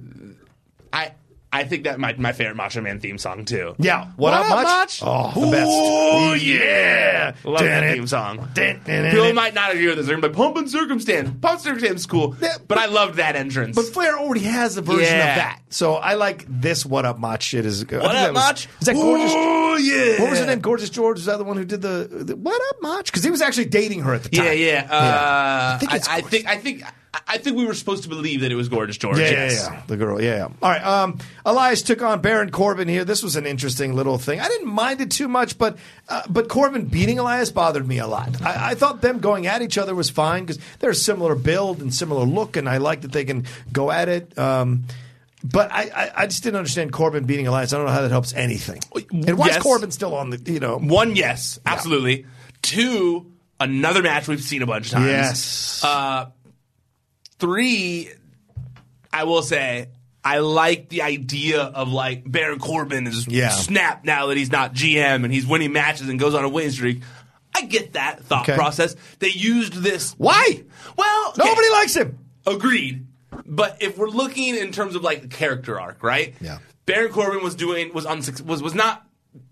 [0.94, 1.12] I
[1.56, 3.76] I think that might my my favorite Macho Man theme song too.
[3.80, 4.08] yeah.
[4.16, 4.90] What, up, Mach?
[5.02, 5.68] Oh, the best.
[5.72, 7.94] Oh yeah, love Dun that it.
[7.96, 8.50] theme song.
[8.54, 10.08] Dun, dun, People might not agree with this.
[10.08, 12.78] They're gonna be like, "Pomp and Circumstance." Pomp and Circumstance is cool, Yeah, but, but-
[12.80, 13.76] I loved that entrance.
[13.76, 15.30] But Flair already has a version Yeah.
[15.30, 16.86] of that, so I like this.
[16.86, 17.42] What up, Mach?
[17.42, 17.84] Shit is.
[17.84, 18.02] Good.
[18.02, 18.58] What up, Mach?
[18.58, 19.32] Is that gorgeous?
[19.34, 20.22] Oh yeah.
[20.22, 20.60] What was her name?
[20.60, 21.20] Gorgeous George?
[21.20, 23.06] Is that the one who did the, the What up, Mach?
[23.06, 24.46] Because he was actually dating her at the time.
[24.46, 24.88] Yeah, yeah.
[24.90, 26.84] Uh, I think I, I think I think
[27.28, 29.18] I think we were supposed to believe that it was Gorgeous George.
[29.20, 29.66] Yeah, yes.
[29.68, 29.82] yeah, yeah.
[29.88, 30.44] The girl, yeah, yeah.
[30.44, 30.84] All right.
[30.84, 33.06] Um, Elias took on Baron Corbin here.
[33.06, 34.40] This was an interesting little thing.
[34.40, 35.78] I didn't mind it too much, but
[36.10, 38.42] uh, but Corbin beating Elias bothered me a lot.
[38.42, 41.82] I, I thought them going at each other was fine because they're a similar build
[41.82, 44.38] and similar look, and I like that they can go at it.
[44.38, 44.86] Um,
[45.44, 47.72] but I, I, I just didn't understand Corbin beating Elias.
[47.72, 48.82] I don't know how that helps anything.
[49.12, 50.52] And why is Corbin still on the?
[50.52, 52.26] You know, One, yes, absolutely.
[52.64, 55.08] Two, another match we've seen a bunch of times.
[55.08, 55.84] yes.
[55.84, 56.32] Uh,
[57.40, 58.10] three,
[59.12, 59.90] I will say,
[60.24, 63.50] I like the idea of like Baron Corbin is Yeah.
[63.50, 66.72] snapped now that he's not GM and he's winning matches and goes on a winning
[66.72, 67.02] streak.
[67.54, 68.56] I get that thought Okay.
[68.56, 68.96] process.
[69.20, 70.14] They used this.
[70.18, 70.64] why?
[70.98, 72.18] Well, okay, Nobody likes him.
[72.46, 73.06] agreed.
[73.46, 76.34] But if we're looking in terms of like the character arc, right?
[76.42, 76.58] Yeah.
[76.86, 79.06] Baron Corbin was doing was unsuc- was was not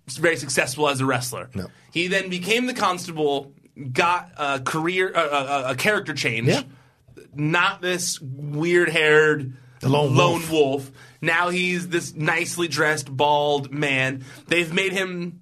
[0.10, 1.50] very successful as a wrestler.
[1.54, 1.68] No.
[1.92, 3.54] He then became the constable,
[3.92, 6.48] got a career, uh, a, a character change.
[6.48, 6.64] Yeah.
[7.36, 10.52] Not this weird haired The lone wolf.
[10.52, 10.92] wolf.
[11.22, 14.26] Now he's this nicely dressed, bald man.
[14.48, 15.42] They've made him,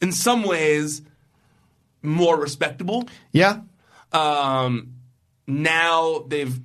[0.00, 1.02] in some ways,
[2.02, 3.08] more respectable.
[3.32, 3.60] Yeah.
[4.12, 4.94] Um,
[5.46, 6.58] now they've,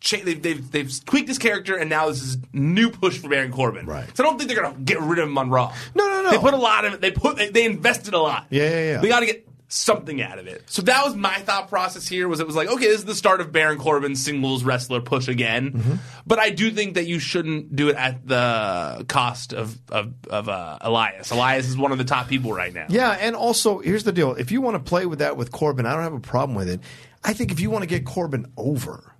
[0.00, 3.52] cha- they've they've they've tweaked his character, and now this is new push for Baron
[3.52, 3.86] Corbin.
[3.86, 4.04] Right.
[4.16, 5.74] So I don't think they're gonna get rid of him on Raw.
[5.94, 6.30] No, no, no.
[6.30, 7.00] They put a lot of.
[7.00, 8.46] They put they, they invested a lot.
[8.50, 9.00] Yeah, yeah, yeah.
[9.00, 10.64] They got to get something out of it.
[10.66, 12.28] So that was my thought process here.
[12.28, 15.28] Was it was like okay, this is the start of Baron Corbin's singles wrestler push
[15.28, 15.72] again.
[15.72, 15.94] Mm-hmm.
[16.26, 20.48] But I do think that you shouldn't do it at the cost of of, of
[20.48, 21.30] uh, Elias.
[21.30, 22.86] Elias is one of the top people right now.
[22.88, 25.86] Yeah, and also here's the deal: if you want to play with that with Corbin,
[25.86, 26.80] I don't have a problem with it.
[27.22, 29.14] I think if you want to get Corbin over,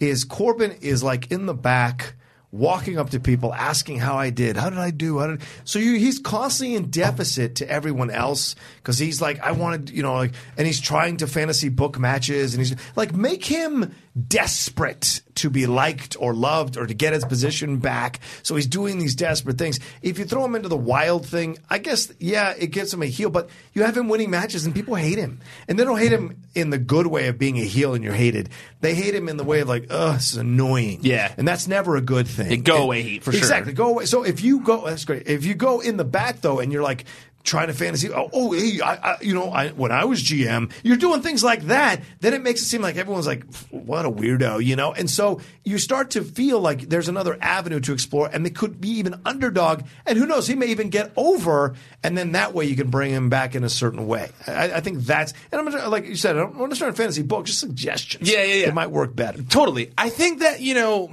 [0.00, 2.14] is Corbin is like in the back.
[2.50, 5.18] Walking up to people, asking how I did, how did I do?
[5.26, 5.78] Did so?
[5.78, 10.14] You, he's constantly in deficit to everyone else because he's like, I wanted, you know,
[10.14, 13.94] like, and he's trying to fantasy book matches, and he's like, make him
[14.26, 18.18] desperate to be liked or loved or to get his position back.
[18.42, 19.78] So he's doing these desperate things.
[20.02, 23.06] If you throw him into the wild thing, I guess, yeah, it gives him a
[23.06, 25.40] heel, but you have him winning matches and people hate him.
[25.68, 28.12] And they don't hate him in the good way of being a heel and you're
[28.12, 28.48] hated.
[28.80, 31.00] They hate him in the way of like, ugh, this is annoying.
[31.02, 31.32] Yeah.
[31.36, 32.62] And that's never a good thing.
[32.62, 33.38] Go away heat, for sure.
[33.38, 33.72] Exactly.
[33.72, 34.06] Go away.
[34.06, 35.28] So if you go, that's great.
[35.28, 37.04] If you go in the back though and you're like,
[37.48, 40.70] Trying to fantasy, oh, oh hey, I, I, you know, I, when I was GM,
[40.82, 42.02] you're doing things like that.
[42.20, 44.92] Then it makes it seem like everyone's like, what a weirdo, you know.
[44.92, 48.82] And so you start to feel like there's another avenue to explore, and they could
[48.82, 52.66] be even underdog, and who knows, he may even get over, and then that way
[52.66, 54.28] you can bring him back in a certain way.
[54.46, 57.22] I, I think that's, and I'm gonna- like you said, I'm not start a fantasy
[57.22, 58.30] book, just suggestions.
[58.30, 58.68] Yeah, yeah, yeah.
[58.68, 59.42] It might work better.
[59.42, 59.90] Totally.
[59.96, 61.12] I think that, you know,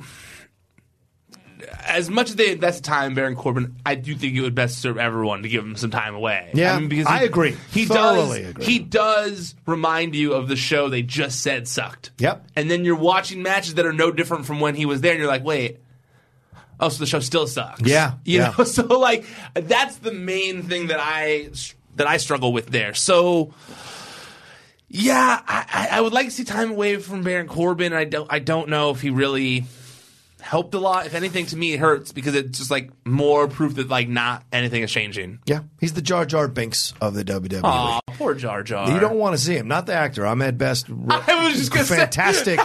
[1.86, 4.80] as much as they invest time in Baron Corbin, I do think it would best
[4.80, 6.52] serve everyone to give him some time away.
[6.54, 7.56] Yeah, because I agree.
[7.72, 8.50] He Thoroughly does.
[8.52, 8.66] agree.
[8.66, 12.12] He does remind you of the show they just said sucked.
[12.20, 12.48] Yep.
[12.56, 15.20] And then you're watching matches that are no different from when he was there, and
[15.20, 15.80] you're like, wait.
[16.80, 17.82] Oh, so the show still sucks.
[17.84, 18.54] Yeah, you yeah.
[18.58, 18.64] know.
[18.66, 21.50] So like, that's the main thing that I
[21.96, 22.94] that I struggle with there.
[22.94, 23.54] So,
[24.90, 27.94] yeah, I, I- I would like to see time away from Baron Corbin.
[27.94, 28.32] I don't.
[28.32, 29.64] I don't know if he really
[30.46, 31.08] helped a lot.
[31.08, 34.44] If anything, to me, it hurts because it's just like more proof that like not
[34.52, 35.40] anything is changing.
[35.46, 37.64] Yeah, he's the Jar Jar Binks of the WWE.
[37.64, 38.92] Aw, poor Jar Jar.
[38.92, 40.26] You don't want to see him, not the actor.
[40.26, 40.88] I'm at best.
[41.10, 42.60] I was just fantastic,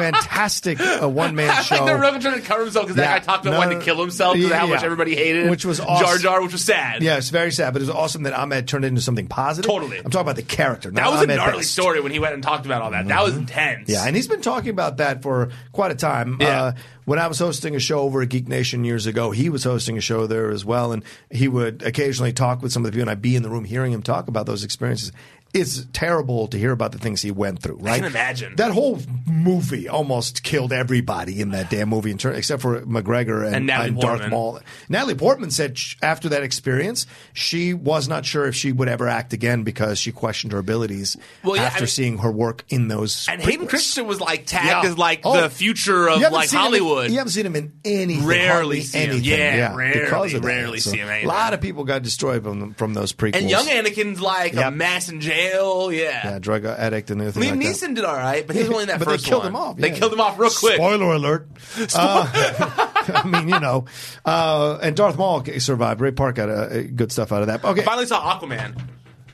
[0.00, 1.76] fantastic uh, one man I show.
[1.76, 3.18] like that Rogan trying to cover himself because Yeah.
[3.18, 4.74] that guy talked about No, wanting to kill himself because of how yeah.
[4.74, 5.50] much everybody hated him.
[5.50, 6.22] Which was Jar awesome.
[6.22, 7.02] Jar, which was sad.
[7.02, 9.70] Yeah, it's very sad, but it was awesome that Ahmed turned it into something positive.
[9.70, 9.98] Totally.
[9.98, 10.90] I'm talking about the character.
[10.90, 11.72] That was a gnarly Best.
[11.72, 13.06] story when he went and talked about all that.
[13.08, 13.88] That was intense.
[13.88, 16.36] Yeah, and he's been talking about that for quite a time.
[16.40, 16.62] Yeah.
[16.62, 16.72] Uh,
[17.06, 19.98] when I was hosting a show over at Geek Nation years ago, he was hosting
[19.98, 23.02] a show there as well, and he would occasionally talk with some of the people,
[23.02, 25.10] and I'd be in the room hearing him talk about those experiences.
[25.52, 27.78] It's terrible to hear about the things he went through.
[27.80, 27.94] Right?
[27.94, 28.54] I can imagine.
[28.56, 33.44] that whole movie almost killed everybody in that damn movie, in turn, except for McGregor
[33.44, 34.30] and, And Natalie Darth Portman.
[34.30, 34.60] Maul.
[34.88, 39.08] Natalie Portman said sh- after that experience, she was not sure if she would ever
[39.08, 42.64] act again because she questioned her abilities Well, yeah, after I mean- seeing her work
[42.68, 43.26] in those.
[43.28, 43.70] And Hayden prequels.
[43.70, 44.90] Christensen was like tagged Yeah.
[44.90, 45.40] as like Oh.
[45.40, 47.10] the future of like him in- Hollywood.
[47.10, 48.24] you haven't seen him in anything.
[48.24, 49.10] Rarely see him.
[49.10, 49.24] anything.
[49.28, 50.46] Yeah, rarely, because of that.
[50.48, 53.34] rarely see him A lot of people got destroyed from from those prequels.
[53.40, 54.66] and young Anakin's like Yep.
[54.66, 55.39] a mess in jail.
[55.40, 56.30] Yeah.
[56.32, 57.88] yeah, drug addict and everything Liam like that.
[57.88, 59.52] Neeson did all right, but he was only in that but first they killed one.
[59.52, 59.76] him off.
[59.76, 59.98] They yeah.
[59.98, 60.74] killed him off real quick.
[60.76, 61.48] Spoiler alert.
[61.94, 62.26] Uh,
[63.14, 63.86] I mean, you know,
[64.24, 66.00] uh, and Darth Maul survived.
[66.00, 67.64] Ray Park got uh, good stuff out of that.
[67.64, 68.80] Okay, I finally saw Aquaman.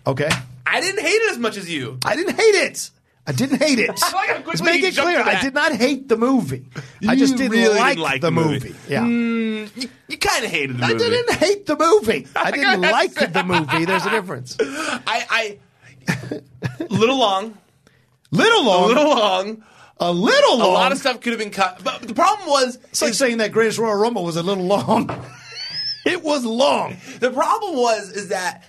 [0.07, 0.29] okay.
[0.67, 1.99] I didn't hate it as much as you.
[2.05, 2.91] I didn't hate it.
[3.27, 4.01] I didn't hate it.
[4.13, 5.21] Like Let's make it clear.
[5.21, 6.67] I did not hate the movie.
[7.07, 8.69] I just didn't really like, didn't like the movie.
[8.69, 8.75] movie.
[8.89, 9.05] Yeah.
[9.05, 9.69] You,
[10.09, 11.05] you kind of hated the I movie.
[11.05, 12.27] didn't hate the movie.
[12.37, 13.85] I didn't like the movie.
[13.85, 14.57] There's a difference.
[14.61, 15.59] I, I,
[16.91, 17.57] little long,
[18.31, 18.85] Little long.
[18.85, 19.63] a little long.
[19.99, 20.69] A little long.
[20.69, 23.39] A lot of stuff could have been cut, but the problem was It's like saying
[23.39, 25.09] that Greatest Royal Rumble was a little long.
[26.07, 26.97] it was long.
[27.21, 28.65] The problem was is that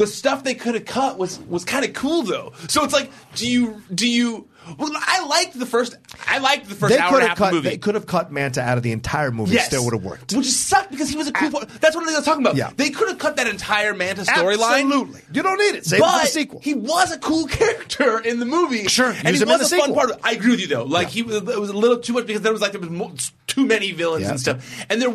[0.00, 2.52] the stuff they could have cut was was kind of cool though.
[2.68, 4.46] So it's like, do you do you?
[4.78, 5.96] Well, I liked the first.
[6.28, 7.48] I liked the first They hour and a half of cut.
[7.50, 7.68] the movie.
[7.70, 9.54] They could have cut Manta out of the entire movie.
[9.54, 9.66] Yes.
[9.66, 10.34] Still would have worked.
[10.34, 11.48] Which sucked because he was a cool.
[11.48, 11.50] Ah.
[11.60, 11.68] part.
[11.80, 12.56] That's one of the things I was talking about.
[12.56, 12.70] Yeah.
[12.76, 14.84] They could have cut that entire Manta storyline.
[14.84, 15.22] Absolutely.
[15.32, 15.86] You don't need it.
[15.86, 16.60] Save it for but the sequel.
[16.60, 18.86] he was a cool character in the movie.
[18.86, 19.94] Sure, and he was a fun sequel.
[19.94, 20.10] part.
[20.10, 20.22] of it.
[20.24, 20.84] I agree with you though.
[20.84, 22.90] Like he was, it was a little too much because there was like there was
[22.90, 23.14] mo-
[23.46, 24.30] too many villains Yeah.
[24.30, 24.84] and stuff.
[24.90, 25.12] And there,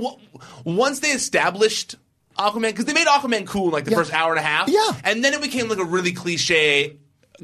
[0.65, 1.95] once they established
[2.37, 3.97] Aquaman, because they made Aquaman cool in like the Yeah.
[3.97, 4.67] first hour and a half.
[4.69, 4.91] Yeah.
[5.03, 6.97] and then it became like a really cliche.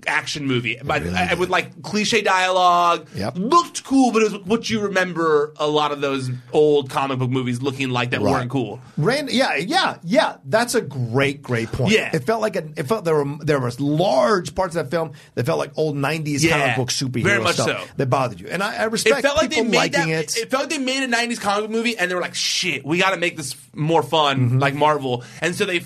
[0.08, 3.08] Action movie, but uh, with like cliche dialogue.
[3.16, 3.38] Yep.
[3.38, 7.30] Looked cool, but it was what you remember a lot of those old comic book
[7.30, 8.32] movies looking like that Right.
[8.32, 8.80] weren't cool.
[8.98, 10.38] Rand, yeah, yeah, yeah.
[10.46, 11.94] That's a great, great point.
[11.94, 12.10] Yeah.
[12.16, 15.12] it felt like a, it felt there were there was large parts of that film
[15.36, 17.94] that felt like old '90s Yeah, comic book superhero very much stuff so.
[17.98, 20.36] that bothered you, and I, I respect It felt like they made liking that.
[20.38, 20.50] it.
[20.52, 22.98] felt like they made a '90s comic book movie, and they were like, "Shit, we
[23.00, 24.60] got to make this more fun, Mm-hmm.
[24.60, 25.82] like Marvel." And so they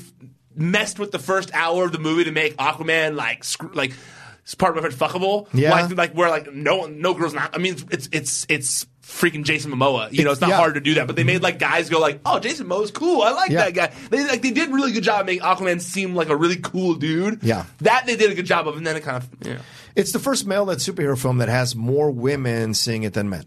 [0.55, 3.93] messed with the first hour of the movie to make Aquaman like screw, like
[4.43, 5.47] it's part of it fuckable.
[5.53, 5.71] Yeah.
[5.71, 7.55] like, like where like no no girls not.
[7.55, 10.11] I mean, it's it's it's freaking Jason Momoa.
[10.11, 10.57] You know, it's not Yeah.
[10.57, 11.07] hard to do that.
[11.07, 13.21] But they made like guys go like, "Oh, Jason Momoa's cool.
[13.21, 13.69] I like Yeah.
[13.69, 16.29] that guy." They like they did a really good job of making Aquaman seem like
[16.29, 17.43] a really cool dude.
[17.43, 17.65] Yeah.
[17.79, 19.57] that they did a good job of, and then it kind of yeah.
[19.95, 23.45] It's the first male led superhero film that has more women seeing it than men.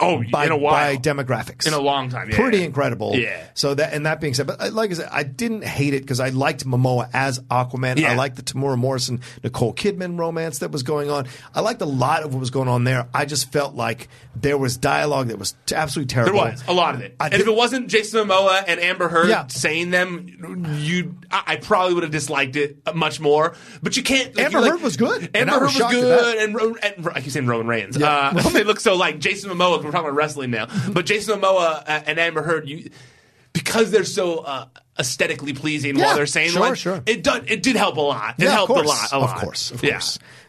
[0.00, 0.72] Oh, by, in a while.
[0.72, 2.36] by demographics In a long time, yeah.
[2.36, 3.16] Pretty incredible.
[3.16, 3.44] Yeah.
[3.54, 6.02] So that and that being said, but uh, like I said, I didn't hate it
[6.02, 7.98] because I liked Momoa as Aquaman.
[7.98, 8.12] Yeah.
[8.12, 11.26] I liked the Temuera Morrison Nicole Kidman romance that was going on.
[11.54, 13.08] I liked a lot of what was going on there.
[13.12, 16.40] I just felt like there was dialogue that was absolutely terrible.
[16.40, 19.08] There was a lot of it, I and if it wasn't Jason Momoa and Amber
[19.08, 19.48] Heard Yeah.
[19.48, 23.54] saying them, you, I, I probably would have disliked it much more.
[23.82, 24.34] But you can't.
[24.36, 26.76] like, Amber like- Heard was good, Amber Heard was was shocked at good, and, Ro-
[26.82, 27.96] and I keep saying Roman Reigns.
[27.96, 28.32] Yeah.
[28.34, 29.76] Uh, they look so like Jason Momoa.
[29.82, 32.90] We're talking about wrestling now, but Jason Momoa uh, and Amber Heard, you
[33.52, 34.66] because they're so uh,
[34.98, 37.02] aesthetically pleasing Yeah, while they're saying sure, like, sure.
[37.06, 38.34] it did it did help a lot.
[38.38, 39.12] It Yeah, helped a lot.
[39.12, 39.36] A lot.
[39.36, 40.00] Of course, of Yeah.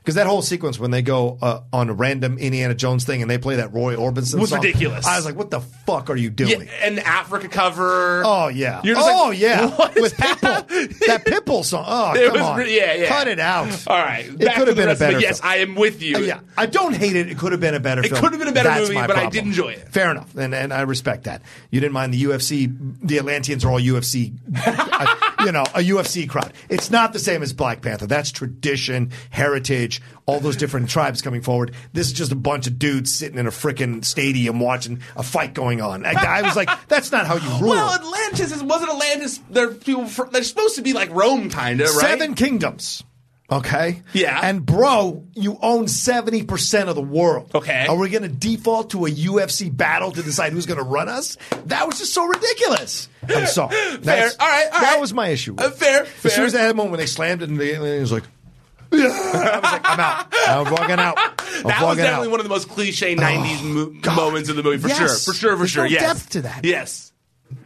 [0.01, 3.29] Because that whole sequence when they go uh, on a random Indiana Jones thing and
[3.29, 5.05] they play that Roy Orbison Was song, ridiculous.
[5.05, 8.23] I was like, "What the fuck are you Yeah, doing?" and the Africa cover.
[8.25, 8.81] Oh yeah.
[8.83, 9.65] You're just oh like, yeah.
[10.01, 10.67] With Pitbull,
[11.07, 11.85] that Pitbull song.
[11.87, 12.59] Oh It come was on.
[12.61, 13.07] yeah, yeah.
[13.09, 13.67] Cut it out.
[13.87, 15.11] All right, It back could to have the been a rest of it.
[15.13, 15.19] better.
[15.19, 15.51] Yes, film.
[15.51, 16.15] I am with you.
[16.15, 17.29] Uh, yeah, I don't hate it.
[17.29, 18.03] It could have been a better.
[18.03, 19.87] It could have been a better That's movie, but I did enjoy it.
[19.89, 21.43] Fair enough, and and I respect that.
[21.69, 22.75] You didn't mind the UFC.
[23.03, 24.33] The Atlanteans are all UFC.
[24.65, 25.15] uh,
[25.45, 26.53] you know, a UFC crowd.
[26.69, 28.07] It's not the same as Black Panther.
[28.07, 31.73] That's tradition, heritage, all those different tribes coming forward.
[31.93, 35.53] This is just a bunch of dudes sitting in a freaking stadium watching a fight
[35.53, 36.05] going on.
[36.05, 37.71] I, I was like, that's not how you rule.
[37.71, 39.39] Well, Atlantis is, wasn't Atlantis.
[39.49, 40.05] They're people.
[40.25, 42.09] They're supposed to be like Rome, kind of, right?
[42.09, 43.03] Seven kingdoms.
[43.51, 44.01] Okay.
[44.13, 44.39] Yeah.
[44.41, 47.51] And bro, you own seventy percent of the world.
[47.53, 47.85] Okay.
[47.87, 51.09] Are we going to default to a UFC battle to decide who's going to run
[51.09, 51.37] us?
[51.65, 53.09] That was just so ridiculous.
[53.27, 53.75] I'm sorry.
[53.99, 55.01] That's- All right, all that right.
[55.01, 55.55] was my issue.
[55.57, 56.45] Uh, fair, As soon fair.
[56.45, 58.23] as that moment when they slammed it, and the alien was like,
[58.93, 60.27] I was like, I'm out.
[60.47, 61.17] I'm walking out.
[61.17, 62.31] I'm that was definitely out.
[62.31, 64.97] one of the most cliche '90s mo- moments of the movie, for Yes.
[64.97, 65.83] sure, for sure, for There's sure.
[65.85, 66.65] no yes, depth to that.
[66.65, 67.10] Yes.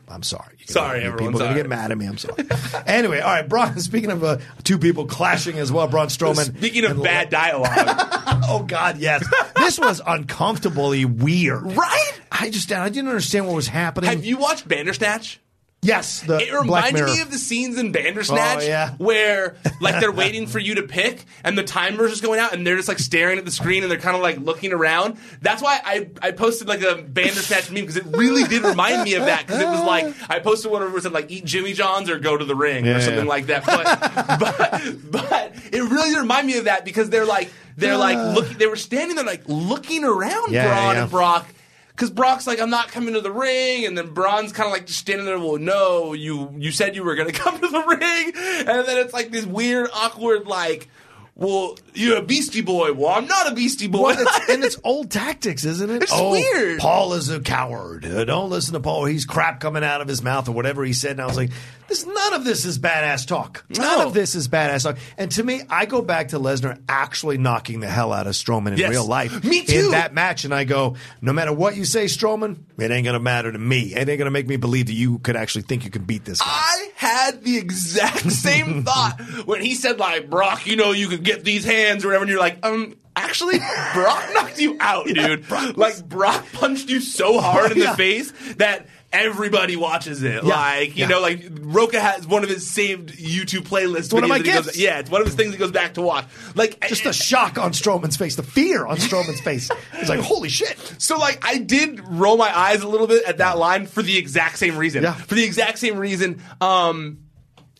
[0.07, 0.55] I'm sorry.
[0.59, 2.05] You Sorry, you everyone, People are gonna get mad at me.
[2.05, 2.43] I'm sorry.
[2.85, 3.79] anyway, all right, Braun.
[3.79, 6.55] Speaking of uh, two people clashing as well, Braun Strowman.
[6.57, 7.69] Speaking of bad dialogue,
[8.47, 9.25] Oh God, yes.
[9.55, 11.63] this was uncomfortably weird.
[11.75, 12.11] right?
[12.31, 14.09] I just I didn't understand what was happening.
[14.09, 15.39] Have you watched Bandersnatch?
[15.85, 18.91] Yes, the It reminded me of the scenes in Bandersnatch Oh, yeah.
[18.97, 22.65] where like they're waiting for you to pick and the timer's just going out and
[22.65, 25.17] they're just like staring at the screen and they're kind of like looking around.
[25.41, 29.13] That's why I, I posted like a Bandersnatch meme because it really did remind me
[29.15, 32.19] of that because it was like I posted it said like eat Jimmy John's or
[32.19, 33.29] go to the ring Yeah, or something yeah.
[33.29, 33.65] like that.
[33.65, 38.57] But, but but it really reminded me of that because they're like they're like looking
[38.57, 41.01] they were standing there like looking around Yeah, Braun yeah.
[41.03, 41.47] and Brock.
[41.95, 44.85] Because Brock's like, I'm not coming to the ring, and then Braun's kind of like
[44.85, 45.39] just standing there.
[45.39, 48.97] Well, no, you you said you were going to come to the ring, and then
[48.97, 50.89] it's like this weird, awkward, like,
[51.35, 52.93] well, you're a Beastie Boy.
[52.93, 54.13] Well, I'm not a Beastie Boy.
[54.13, 56.03] Well, it's, and it's old tactics, isn't it?
[56.03, 56.79] It's oh, weird.
[56.79, 58.05] Paul is a coward.
[58.05, 59.05] Uh, don't listen to Paul.
[59.05, 61.11] He's crap coming out of his mouth or whatever he said.
[61.11, 61.51] And I was like,
[61.87, 63.63] this none of this is badass talk.
[63.69, 64.07] None No.
[64.07, 64.97] of this is badass talk.
[65.17, 68.73] And to me, I go back to Lesnar actually knocking the hell out of Strowman
[68.73, 68.89] in Yes.
[68.89, 69.43] real life.
[69.43, 69.85] Me too.
[69.85, 73.19] In that match, and I go, no matter what you say, Strowman, it ain't gonna
[73.19, 73.93] matter to me.
[73.95, 76.39] It ain't gonna make me believe that you could actually think you can beat this
[76.39, 76.47] guy.
[76.49, 81.23] I had the exact same thought when he said, like, Brock, you know, you could
[81.23, 82.95] get these hands or whatever, and you're like, um.
[83.17, 83.59] Actually,
[83.93, 85.47] Brock knocked you out, dude.
[85.47, 87.95] brock like Brock punched you so hard in the Yeah.
[87.95, 88.87] face that
[89.23, 90.43] everybody watches it.
[90.43, 90.49] Yeah.
[90.49, 91.07] Like you Yeah.
[91.07, 94.13] know, like Roka has one of his saved YouTube playlists.
[94.13, 94.77] one of my he goes- gifts.
[94.77, 96.25] yeah, it's one of his things he goes back to watch.
[96.55, 99.69] Like Just the shock on Strowman's face, the fear on Strowman's face.
[99.93, 100.77] It's like, holy shit.
[100.97, 104.17] So like I did roll my eyes a little bit at that line for the
[104.17, 105.03] exact same reason.
[105.03, 105.13] Yeah.
[105.13, 106.41] For the exact same reason.
[106.61, 107.19] Um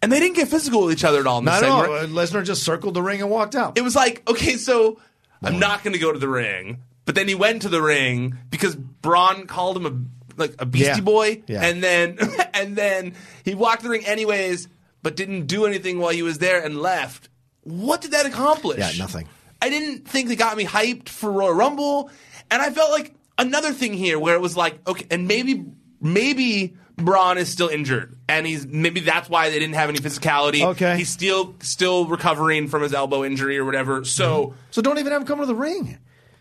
[0.01, 1.83] and they didn't get physical with each other at all in Not the at all.
[1.83, 3.77] Uh, Lesnar just circled the ring and walked out.
[3.77, 4.99] It was like, okay, so
[5.41, 6.81] I'm not gonna go to the ring.
[7.05, 10.87] But then he went to the ring because Braun called him a like a beastie
[10.89, 10.99] Yeah.
[11.01, 11.43] boy.
[11.47, 11.63] Yeah.
[11.65, 12.17] And then
[12.53, 13.13] and then
[13.43, 14.67] he walked the ring anyways,
[15.03, 17.29] but didn't do anything while he was there and left.
[17.63, 18.77] What did that accomplish?
[18.79, 19.27] Yeah, nothing.
[19.61, 22.11] I didn't think they got me hyped for Royal Rumble,
[22.51, 25.65] and I felt like another thing here where it was like, okay, and maybe
[26.01, 30.61] maybe Braun is still injured, and he's maybe that's why they didn't have any physicality.
[30.61, 30.97] Okay.
[30.97, 34.05] he's still still recovering from his elbow injury or whatever.
[34.05, 35.97] So So don't even have him come to the ring.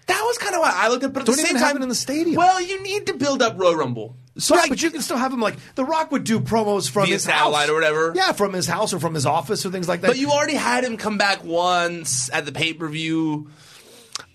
[0.07, 1.13] That was kind of why I looked at.
[1.13, 2.37] But at Don't the even same have time, it in the stadium.
[2.37, 4.17] Well, you need to build up Royal Rumble.
[4.37, 7.05] So Right, but you can still have him like The Rock would do promos from
[7.05, 7.69] Via his satellite house.
[7.71, 8.13] or whatever.
[8.17, 10.09] Yeah, from his house or from his office or things like that.
[10.09, 13.49] But you already had him come back once at the pay per view.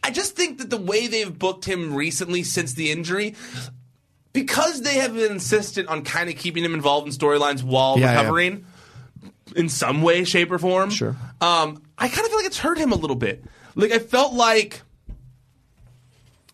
[0.01, 3.35] I just think that the way they've booked him recently since the injury,
[4.33, 8.11] because they have been insistent on kind of keeping him involved in storylines while Yeah,
[8.13, 8.17] yeah.
[8.19, 8.65] recovering
[9.55, 10.89] in some way, shape, or form.
[10.91, 11.15] Sure.
[11.41, 13.43] Um, I kind of feel like it's hurt him a little bit.
[13.75, 14.81] Like I felt like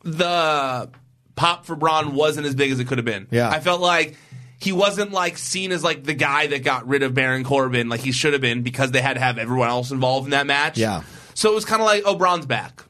[0.06, 0.90] the
[1.36, 3.28] pop for Braun wasn't as big as it could have been.
[3.32, 3.50] Yeah.
[3.50, 4.16] I felt like
[4.60, 8.00] he wasn't like seen as like the guy that got rid of Baron Corbin like
[8.00, 10.78] he should have been because they had to have everyone else involved in that match.
[10.78, 11.04] Yeah.
[11.34, 12.84] So it was kind of like, oh, Braun's back.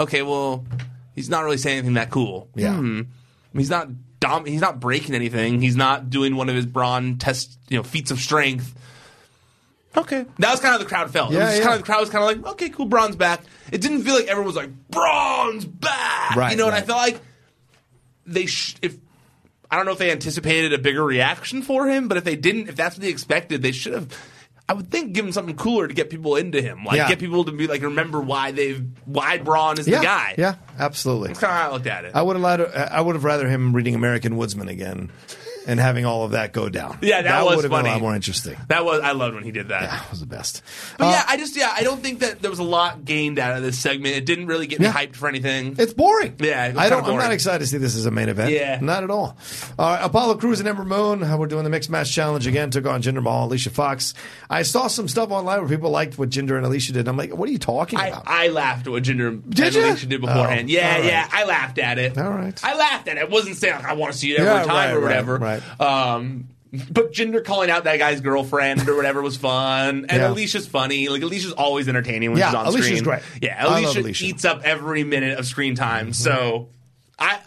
[0.00, 0.64] Okay, well,
[1.14, 2.48] he's not really saying anything that cool.
[2.56, 2.74] Yeah.
[2.76, 3.02] Hmm.
[3.54, 5.60] He's not dom- He's not breaking anything.
[5.60, 8.74] He's not doing one of his Braun test, you know, feats of strength.
[9.96, 11.32] Okay, that was kind of the crowd felt.
[11.32, 11.64] it Yeah, was just yeah.
[11.64, 13.40] kind of the crowd was kind of like, okay, cool, Braun's back.
[13.70, 16.98] It didn't feel like everyone was like, Braun's back, Right, You know, and I felt
[16.98, 17.20] like
[18.26, 18.96] they sh- if
[19.70, 22.68] I don't know if they anticipated a bigger reaction for him, but if they didn't,
[22.68, 24.08] if that's what they expected, they should have.
[24.68, 27.08] I would think give him something cooler to get people into him, like Yeah.
[27.08, 30.34] get people to be like remember why they've why Braun is yeah, the guy.
[30.38, 31.28] Yeah, absolutely.
[31.28, 32.12] that's kind of how I looked at it.
[32.14, 35.10] I would have I would have rather him reading American Woodsman again
[35.66, 36.98] and having all of that go down.
[37.02, 38.56] Yeah, that was would have been a lot more interesting.
[38.68, 39.90] that was I loved when he did that.
[39.90, 40.62] That was the best.
[40.98, 43.38] But Uh, yeah, I just yeah, I don't think that there was a lot gained
[43.38, 44.16] out of this segment.
[44.16, 44.92] It didn't really get me Yeah.
[44.92, 45.76] hyped for anything.
[45.78, 46.34] It's boring.
[46.38, 47.04] Yeah, I don't.
[47.04, 48.50] I'm not excited to see this as a main event.
[48.52, 48.78] Yeah.
[48.80, 49.36] not at all.
[49.78, 51.20] All right, Apollo Crews and Ember Moon.
[51.38, 52.70] We're doing the mixed match challenge again.
[52.70, 54.14] Took on Jinder Mahal, Alicia Fox.
[54.50, 57.08] I saw some stuff online where people liked what Jinder and Alicia did.
[57.08, 58.22] I'm like, what are you talking I, about?
[58.26, 59.84] I laughed at what Jinder Did and?
[59.84, 60.68] Alicia did beforehand.
[60.68, 61.04] Oh, yeah, right.
[61.04, 62.16] yeah, I laughed at it.
[62.18, 62.58] All right.
[62.64, 63.20] I laughed at it.
[63.20, 65.36] I wasn't saying like, I want to see it every Yeah, time right, or whatever.
[65.38, 65.51] right.
[65.80, 66.48] Um,
[66.90, 70.30] but Jinder calling out that guy's girlfriend or whatever was fun, and Yeah.
[70.30, 71.08] Alicia's funny.
[71.08, 73.02] Like Alicia's always entertaining when Yeah, she's on Alicia's screen.
[73.04, 73.22] great.
[73.42, 74.24] Yeah, Alicia, Alicia.
[74.24, 76.12] eats up every minute of screen time.
[76.14, 76.68] So
[77.18, 77.40] I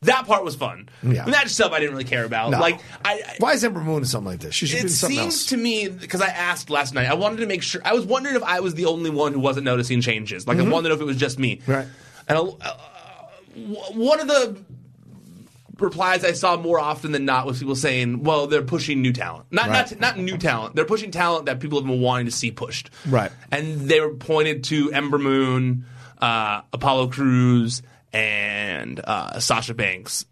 [0.00, 0.88] that part was fun.
[1.04, 1.24] Yeah.
[1.26, 2.50] And that stuff I didn't really care about.
[2.50, 2.58] No.
[2.58, 4.52] Like I, I Why is Ember Moon in something like this?
[4.52, 5.46] She should it in something seems else.
[5.46, 7.06] to me because I asked last night.
[7.08, 7.80] I wanted to make sure.
[7.84, 10.48] I was wondering if I was the only one who wasn't noticing changes.
[10.48, 11.58] Like I wanted to know if it was just me.
[11.58, 11.70] Mm-hmm.
[11.70, 11.86] Right.
[12.26, 12.72] And uh,
[13.94, 14.56] one of the
[15.82, 19.46] replies I saw more often than not was people saying, "Well, they're pushing new talent.
[19.50, 19.90] Not Right.
[20.00, 20.74] not not new talent.
[20.76, 23.30] They're pushing talent that people have been wanting to see pushed." Right.
[23.50, 25.84] And they were pointed to Ember Moon,
[26.20, 30.24] uh, Apollo Crews, and uh, Sasha Banks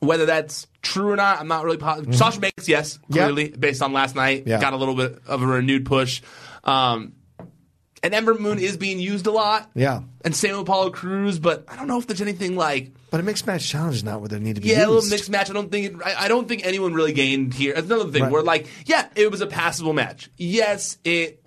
[0.00, 2.14] whether that's true or not, I'm not really positive.
[2.14, 3.14] Sasha Banks, yes, Mm-hmm.
[3.16, 3.22] Yeah.
[3.24, 4.60] clearly, based on last night, Yeah.
[4.60, 6.20] got a little bit of a renewed push.
[6.62, 7.13] Um,
[8.04, 9.68] and Ember Moon is being used a lot.
[9.74, 10.02] Yeah.
[10.24, 13.22] And same with Apollo Crews, but I don't know if there's anything like But a
[13.24, 14.86] mixed match challenge is not where they need to be yeah, used.
[14.88, 15.50] a little mixed match.
[15.50, 17.74] I don't think it, I, I don't think anyone really gained here.
[17.74, 18.30] That's another thing Right.
[18.32, 20.30] where like yeah, it was a passable match.
[20.36, 21.42] Yes, it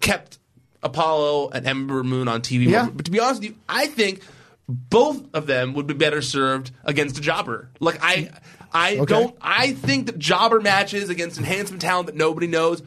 [0.00, 0.38] kept
[0.82, 2.68] Apollo and Ember Moon on TV.
[2.68, 2.88] Yeah.
[2.92, 4.22] But to be honest with you, I think
[4.68, 7.70] both of them would be better served against a jobber.
[7.80, 8.30] Like I,
[8.72, 9.04] I Okay.
[9.12, 9.36] don't.
[9.40, 12.82] I think that jobber matches against enhancement talent that nobody knows.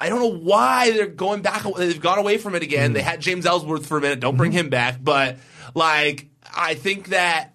[0.00, 1.62] I don't know why they're going back.
[1.76, 2.94] They've gone away from it again.
[2.94, 4.20] They had James Ellsworth for a minute.
[4.20, 4.38] Don't Mm-hmm.
[4.38, 4.96] bring him back.
[5.02, 5.36] But
[5.74, 7.54] like, I think that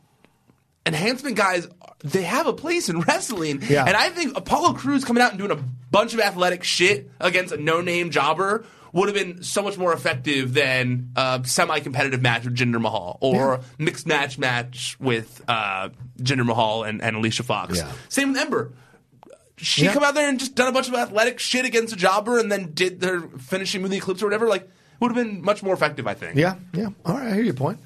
[0.86, 1.68] enhancement guys
[2.04, 3.64] they have a place in wrestling.
[3.68, 3.86] Yeah.
[3.86, 7.52] And I think Apollo Crews coming out and doing a bunch of athletic shit against
[7.52, 12.56] a no-name jobber would have been so much more effective than a semi-competitive match with
[12.56, 15.89] Jinder Mahal or mixed match match with uh,
[16.22, 17.78] Jinder Mahal and, and Alicia Fox.
[17.80, 17.91] Yeah.
[18.08, 18.72] Same with Ember.
[19.58, 19.93] She Yeah.
[19.93, 22.51] come out there and just done a bunch of athletic shit against a jobber and
[22.51, 24.47] then did their finishing move the eclipse or whatever.
[24.47, 24.70] Like
[25.00, 26.36] would have been much more effective, I think.
[26.36, 26.89] Yeah, yeah.
[27.06, 27.80] All right, I hear your point.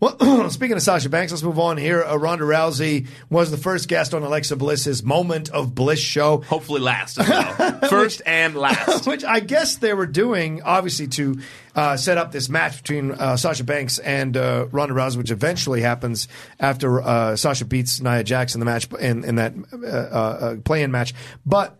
[0.00, 2.02] Well, speaking of Sasha Banks, let's move on here.
[2.02, 6.42] Uh, Ronda Rousey was the first guest on Alexa Bliss's Moment of Bliss show.
[6.42, 7.78] Hopefully last as well.
[7.88, 9.06] First and last.
[9.06, 11.38] Which I guess they were doing, obviously, to
[11.74, 15.82] uh, set up this match between uh, Sasha Banks and uh, Ronda Rousey, which eventually
[15.82, 16.26] happens
[16.58, 20.90] after uh, Sasha beats Nia Jax in the match in, in that uh, uh, play-in
[20.90, 21.14] match.
[21.44, 21.78] But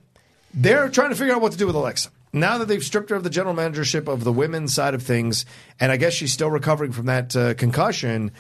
[0.53, 2.11] they're trying to figure out what to do with Alexa.
[2.37, 5.47] Now that they've stripped her of the general managership of the women's side of things,
[5.81, 8.31] and I guess she's still recovering from that uh, concussion.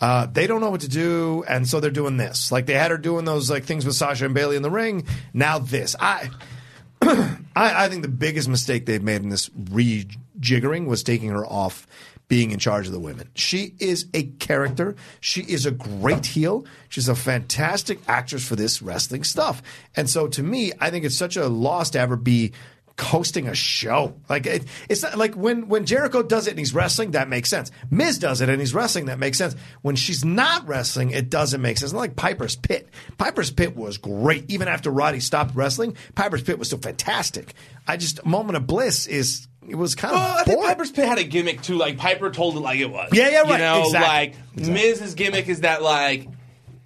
[0.00, 2.50] Uh, they don't know what to do, and so they're doing this.
[2.50, 5.06] Like they had her doing those like things with Sasha and Bayley in the ring.
[5.34, 6.30] Now this, I,
[7.02, 11.86] I, I think the biggest mistake they've made in this rejiggering was taking her off
[12.28, 13.28] being in charge of the women.
[13.34, 14.96] She is a character.
[15.20, 16.64] She is a great heel.
[16.88, 19.62] She's a fantastic actress for this wrestling stuff.
[19.94, 22.52] And so to me, I think it's such a loss to ever be
[23.00, 24.14] hosting a show.
[24.28, 27.48] Like it, it's not like when when Jericho does it and he's wrestling, that makes
[27.50, 27.70] sense.
[27.90, 29.54] Miz does it and he's wrestling, that makes sense.
[29.82, 31.88] When she's not wrestling, it doesn't make sense.
[31.90, 32.88] It's not like Piper's Pit.
[33.18, 35.96] Piper's Pit was great even after Roddy stopped wrestling.
[36.14, 37.54] Piper's Pit was still fantastic.
[37.86, 40.70] I just Moment of Bliss is it was kind Well, of I think boring.
[40.70, 41.76] Piper's Pit had a gimmick too.
[41.76, 43.10] Like Piper told it like it was.
[43.12, 43.60] Yeah, yeah, You right.
[43.60, 44.08] know, Exactly.
[44.08, 44.72] like Exactly.
[44.74, 46.28] Miz's gimmick is that like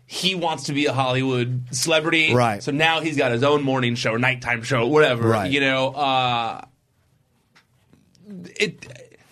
[0.06, 2.62] he wants to be a Hollywood celebrity, Right.
[2.62, 5.28] So now he's got his own morning show, nighttime show, whatever.
[5.28, 5.50] Right.
[5.50, 6.64] You know, uh,
[8.58, 8.86] it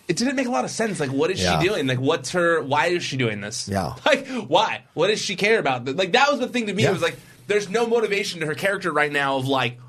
[0.07, 0.99] it didn't make a lot of sense.
[0.99, 1.59] Like, what is Yeah.
[1.59, 1.87] she doing?
[1.87, 2.61] Like, what's her?
[2.61, 3.67] Why is she doing this?
[3.67, 3.93] Yeah.
[4.05, 4.83] Like, why?
[4.93, 5.85] What does she care about?
[5.95, 6.83] Like, that was the thing to me.
[6.83, 6.89] Yeah.
[6.89, 7.17] It was like,
[7.47, 9.37] there's no motivation to her character right now.
[9.37, 9.79] Of like,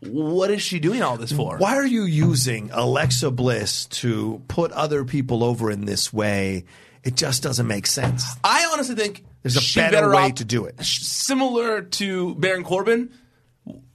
[0.00, 1.56] what is she doing all this for?
[1.56, 6.64] Why are you using Alexa Bliss to put other people over in this way?
[7.02, 8.24] It just doesn't make sense.
[8.44, 9.24] I honestly think
[9.54, 10.82] There's a she better way off- to do it.
[10.84, 13.10] Similar to Baron Corbin,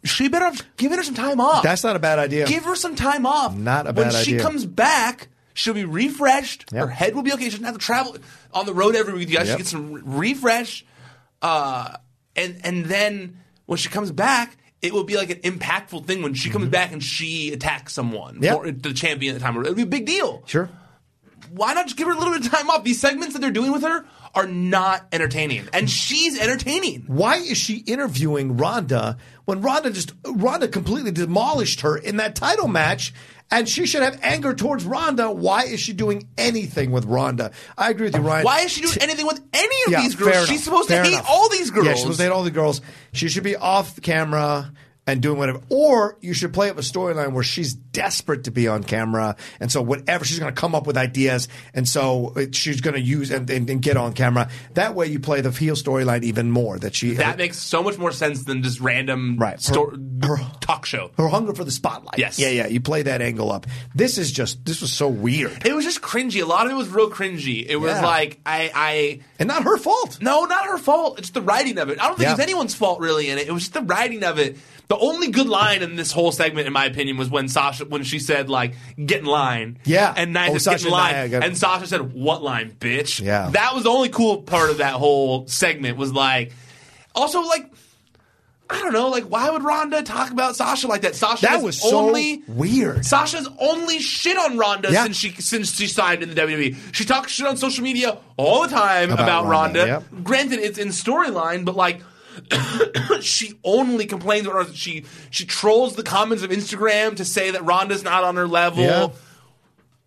[0.04, 1.64] she better off giving her some time off.
[1.64, 2.46] That's not a bad idea.
[2.48, 3.56] Give her some time off.
[3.56, 4.18] Not a bad idea.
[4.18, 4.42] when she idea.
[4.44, 6.66] comes back, she'll be refreshed.
[6.74, 6.82] Yep.
[6.86, 7.46] Her head will be okay.
[7.46, 8.18] She doesn't have to travel
[8.54, 9.30] on the road every week.
[9.30, 9.58] You guys Yep.
[9.58, 10.02] should get some re-
[10.34, 10.86] refresh.
[11.42, 11.98] Uh,
[12.36, 16.34] and and then when she comes back, it will be like an impactful thing when
[16.34, 18.66] she comes back and she attacks someone, Mm-hmm.
[18.68, 18.82] Yep.
[18.82, 19.58] the champion at the time.
[19.62, 20.70] It'll be a big deal Sure.
[21.54, 22.84] Why not just give her a little bit of time off?
[22.84, 27.04] These segments that they're doing with her are not entertaining, and she's entertaining.
[27.08, 32.68] Why is she interviewing Ronda when Ronda just Ronda completely demolished her in that title
[32.68, 33.14] match?
[33.54, 35.30] And she should have anger towards Ronda.
[35.30, 37.52] Why is she doing anything with Ronda?
[37.78, 38.46] I agree with you, Ryan.
[38.46, 40.48] Why is she doing anything with any of Yeah, these girls?
[40.48, 41.26] She's enough, supposed to hate enough.
[41.30, 41.86] all these girls.
[41.86, 42.80] Yeah, she's supposed to hate all the girls.
[43.12, 44.72] She should be off camera
[45.12, 45.60] and doing whatever.
[45.70, 49.72] Or you should play up a storyline where she's desperate to be on camera, and
[49.72, 53.30] so whatever she's going to come up with ideas, and so she's going to use
[53.32, 54.50] and, and, and get on camera.
[54.76, 56.80] That way, you play the heel storyline even more.
[56.80, 59.60] That she that makes so much more sense than just random Right.
[59.62, 59.94] sto-
[60.24, 61.12] Her- talk show.
[61.18, 62.18] her hunger for the spotlight.
[62.18, 62.40] Yes.
[62.40, 62.68] yeah, yeah.
[62.68, 63.68] You play that angle up.
[63.94, 66.42] This is just this was so weird, It was just cringy.
[66.42, 67.66] A lot of it was real cringy.
[67.68, 68.06] It was Yeah.
[68.06, 70.20] like I, I and not her fault.
[70.22, 71.20] No, not her fault.
[71.20, 72.00] It's the writing of it.
[72.00, 72.30] I don't think Yeah.
[72.34, 73.48] it was anyone's fault really in it.
[73.48, 74.58] It was just the writing of it.
[74.88, 78.04] The only good line in this whole segment, in my opinion, was when Sasha when
[78.04, 78.76] she said like
[79.06, 80.14] "get in line." Yeah.
[80.16, 83.50] and Nia Oh, said, "Get Sasha in line," and Sasha said, "What line, bitch?" Yeah.
[83.50, 85.98] that was the only cool part of that whole segment.
[85.98, 86.54] Was like,
[87.16, 87.70] also like.
[88.74, 91.14] I don't know, like why would Ronda talk about Sasha like that?
[91.14, 93.06] Sasha That was so only weird.
[93.06, 95.04] Sasha's only shit on Ronda Yeah.
[95.04, 96.78] since she since she signed in the WWE.
[96.94, 99.86] She talks shit on social media all the time About about, Ronda, Ronda.
[100.14, 100.24] yep.
[100.24, 102.02] Granted, it's in storyline, but like
[103.22, 104.76] she only complains about.
[104.76, 108.84] She she trolls the comments of Instagram to say that Ronda's not on her level.
[108.84, 109.10] Yeah.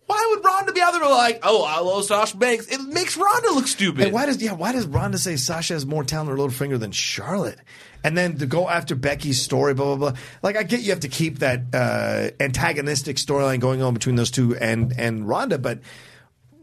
[0.07, 2.67] Why would Ronda be out there like, oh, I love Sasha Banks?
[2.67, 4.03] It makes Ronda look stupid.
[4.05, 4.53] And why does yeah?
[4.53, 7.59] Why does Ronda say Sasha has more talent in her little finger than Charlotte?
[8.03, 10.19] And then to go after Becky's story, blah blah blah.
[10.43, 14.29] Like I get you have to keep that uh, antagonistic storyline going on between those
[14.29, 15.79] two and and Ronda, but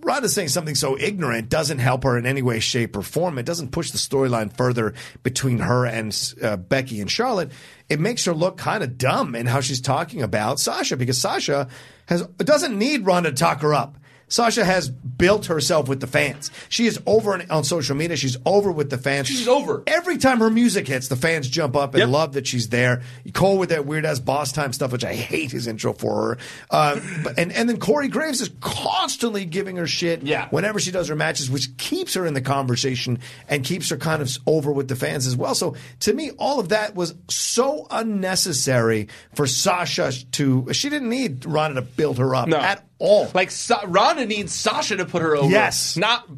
[0.04, 3.38] Ronda saying something so ignorant doesn't help her in any way, shape, or form.
[3.38, 7.52] It doesn't push the storyline further between her and uh, Becky and Charlotte.
[7.88, 11.68] It makes her look kind of dumb in how she's talking about Sasha because Sasha
[12.06, 13.96] has doesn't need Ronda to talk her up.
[14.32, 16.50] Sasha has built herself with the fans.
[16.70, 18.16] She is over on- social media.
[18.16, 19.28] She's over with the fans.
[19.28, 19.82] She's over.
[19.86, 22.08] Every time her music hits, the fans jump up and Yep.
[22.08, 23.02] love that she's there.
[23.34, 26.38] Cole with that weird ass boss time stuff, which I hate his intro for her.
[26.70, 30.22] Uh, but, and and then Corey Graves is constantly giving her shit.
[30.22, 30.48] Yeah.
[30.50, 33.18] Whenever she does her matches, which keeps her in the conversation
[33.50, 35.54] and keeps her kind of over with the fans as well.
[35.54, 40.68] So to me, all of that was so unnecessary for Sasha to.
[40.72, 42.56] She didn't need Ronda to build her up No.
[42.56, 43.30] at all.
[43.34, 45.50] Like Sa- Ronda needs Sasha to put her over.
[45.50, 45.96] Yes.
[45.96, 46.28] not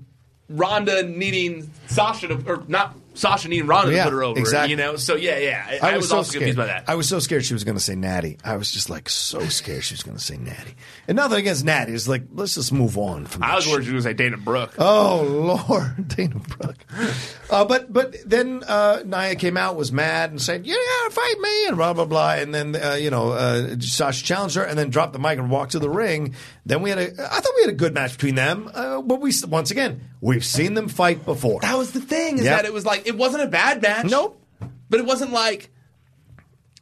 [0.48, 4.38] Ronda needing Sasha to, or not Sasha needing Ronda Yeah, to put her over.
[4.38, 4.70] exactly.
[4.72, 5.78] You know, so yeah, yeah.
[5.82, 6.84] I, I was, so also confused by that.
[6.88, 8.38] I was so scared she was going to say Natty.
[8.44, 10.74] I was just like so scared she was going to say Natty.
[11.08, 11.92] And nothing against Natty.
[11.92, 13.42] It's like let's just move on from.
[13.42, 13.72] I was shit.
[13.72, 14.74] worried she was going to say Dana Brooke.
[14.78, 15.22] Oh
[15.68, 16.76] Lord, Dana Brooke.
[17.50, 21.38] Uh, but but then uh, Nia came out, was mad, and said, "You gotta fight
[21.40, 22.32] me," and blah blah blah.
[22.34, 25.50] And then uh, you know uh, Sasha challenged her, and then dropped the mic and
[25.50, 26.34] walked to the ring.
[26.66, 28.70] Then we had a, I thought we had a good match between them.
[28.74, 31.60] Uh, but we once again we've seen them fight before.
[31.60, 32.56] That was the thing is Yep.
[32.56, 34.06] that it was like it wasn't a bad match.
[34.06, 34.40] Nope.
[34.90, 35.70] but it wasn't like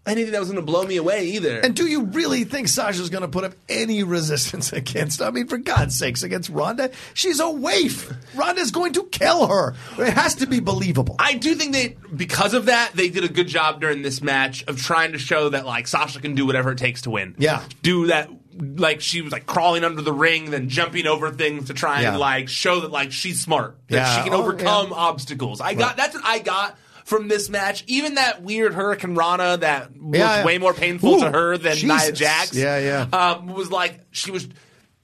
[0.05, 1.61] anything that was going to blow me away either.
[1.61, 5.23] And do you really think Sasha's going to put up any resistance against?
[5.23, 8.12] I mean, for God's sakes, against Ronda, she's a waif.
[8.35, 9.75] Ronda's going to kill her.
[9.99, 11.14] It has to be believable.
[11.20, 14.64] I do think that because of that, they did a good job during this match
[14.66, 17.37] of trying to show that like Sasha can do whatever it takes to win.
[17.39, 17.62] Yeah.
[17.83, 18.29] do that.
[18.59, 22.11] Like she was like crawling under the ring, then jumping over things to try Yeah.
[22.11, 24.17] and like show that like she's smart, that Yeah.
[24.17, 24.97] she can Oh, overcome yeah.
[24.97, 25.61] obstacles.
[25.61, 27.85] I got that's what I got from this match.
[27.87, 30.45] Even that weird Hurricanrana that looked Yeah, yeah.
[30.45, 32.55] way more painful to her than Nia Jax.
[32.55, 32.79] Yeah,
[33.13, 33.19] yeah.
[33.19, 34.49] Um, was like she was.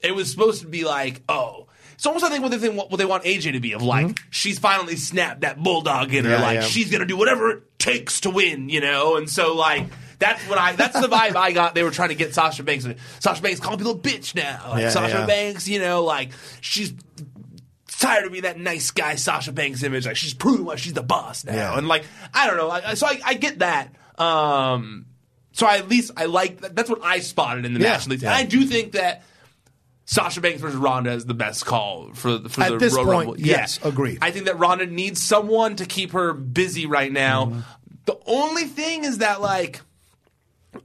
[0.01, 1.65] It was supposed to be like, oh.
[1.95, 4.21] It's almost I think what they think what they want AJ to be of like
[4.29, 6.41] she's finally snapped that bulldog in her Mm-hmm.
[6.41, 6.61] Like yeah.
[6.61, 9.85] she's gonna do whatever it takes to win you know and so like
[10.19, 12.85] that's what I that's the vibe I got they were trying to get Sasha Banks
[13.19, 15.25] Sasha Banks calling people a bitch now like Yeah, Sasha yeah.
[15.25, 16.93] Banks you know like she's
[17.87, 21.03] tired of being that nice guy Sasha Banks image like she's proving why she's the
[21.03, 21.77] boss now Yeah.
[21.77, 22.03] and like
[22.33, 25.05] I don't know I, so I, I get that um
[25.51, 28.07] so I at least I like that, that's what I spotted in the match at
[28.07, 28.23] least.
[28.23, 29.23] and I do think that
[30.05, 33.27] Sasha Banks versus Ronda is the best call for for At the this Royal point,
[33.27, 33.39] Rumble.
[33.39, 33.89] yes, Yeah.
[33.89, 34.17] agreed.
[34.23, 37.45] I think that Ronda needs someone to keep her busy right now.
[37.45, 37.59] Mm-hmm.
[38.05, 39.81] The only thing is that like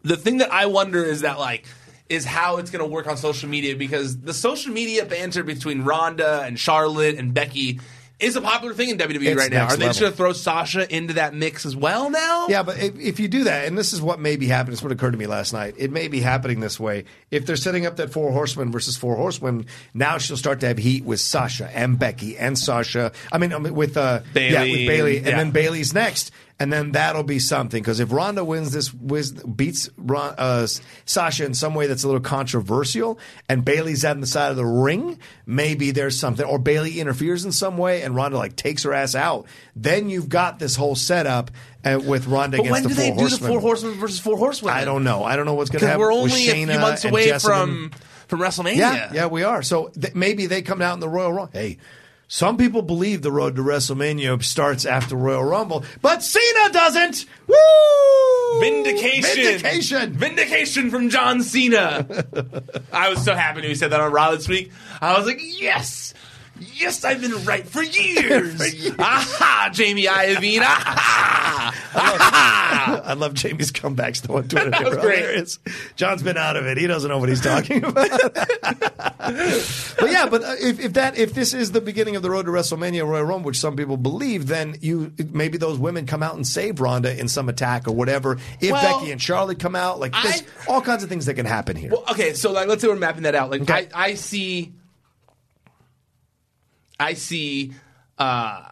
[0.03, 1.67] the thing that I wonder is that like
[2.09, 5.83] is how it's going to work on social media because the social media banter between
[5.83, 7.81] Ronda and Charlotte and Becky
[8.21, 9.63] is a popular thing in WWE It's right now.
[9.63, 10.01] next Are they just level.
[10.01, 12.47] going to throw Sasha into that mix as well now?
[12.49, 14.83] Yeah, but if, if you do that, and this is what may be happening, is
[14.83, 15.75] what occurred to me last night.
[15.79, 17.05] It may be happening this way.
[17.31, 20.79] If they're setting up that four horsemen versus four horsemen, now she'll start to have
[20.79, 23.13] heat with Sasha and Becky and Sasha.
[23.33, 25.37] I mean, I mean, with uh, Bayley, yeah, with Bayley, and yeah.
[25.37, 26.31] then Bayley's next,
[26.61, 27.83] and then that'll be something.
[27.83, 30.67] Because if Ronda wins this, beats uh,
[31.05, 34.65] Sasha in some way that's a little controversial, and Bayley's on the side of the
[34.65, 36.47] ring, maybe there's something.
[36.47, 39.47] Or Bayley interferes in some way, and Ronda like takes her ass out.
[39.75, 41.51] Then you've got this whole setup
[41.85, 43.41] uh, with Ronda But against when the do four they do horsemen.
[43.43, 44.73] the four horsemen versus four horsemen?
[44.75, 45.25] I don't know.
[45.25, 46.01] I don't know what's going to happen.
[46.01, 47.91] we're only a few months away from
[48.29, 48.77] from WrestleMania.
[48.77, 49.63] Yeah, yeah, we are.
[49.63, 51.51] So th- maybe they come out in the Royal Rumble.
[51.53, 51.79] Hey,
[52.29, 57.27] some people believe the road to WrestleMania starts after Royal Rumble, but Cena doesn't.
[57.47, 58.61] Woo!
[58.61, 59.45] Vindication.
[59.45, 60.13] Vindication.
[60.13, 62.07] Vindication from John Cena.
[62.93, 64.73] I was so happy when he said that on Raw this week.
[65.01, 66.15] I was like, yes.
[66.61, 68.61] Yes, I've been right for years.
[68.99, 70.61] Aha, Jamie Iovine.
[70.61, 71.75] Aha.
[71.95, 73.03] Aha.
[73.05, 74.71] I love Jamie's comebacks though on Twitter.
[74.75, 75.59] That was great.
[75.97, 76.79] John's been out of it.
[76.79, 78.09] He doesn't know what he's talking about.
[78.09, 82.47] but yeah, but uh, if, if that if this is the beginning of the road
[82.47, 86.35] to WrestleMania Royal Rumble, which some people believe, then you maybe those women come out
[86.37, 88.39] and save Ronda in some attack or whatever.
[88.61, 91.47] If Well, Becky and Charlotte come out, like I- all kinds of things that can
[91.47, 91.91] happen here.
[91.91, 93.51] Well, okay, so like let's say we're mapping that out.
[93.51, 93.89] Like Okay.
[93.95, 94.73] I, I see
[97.05, 97.73] I see
[98.19, 98.71] uh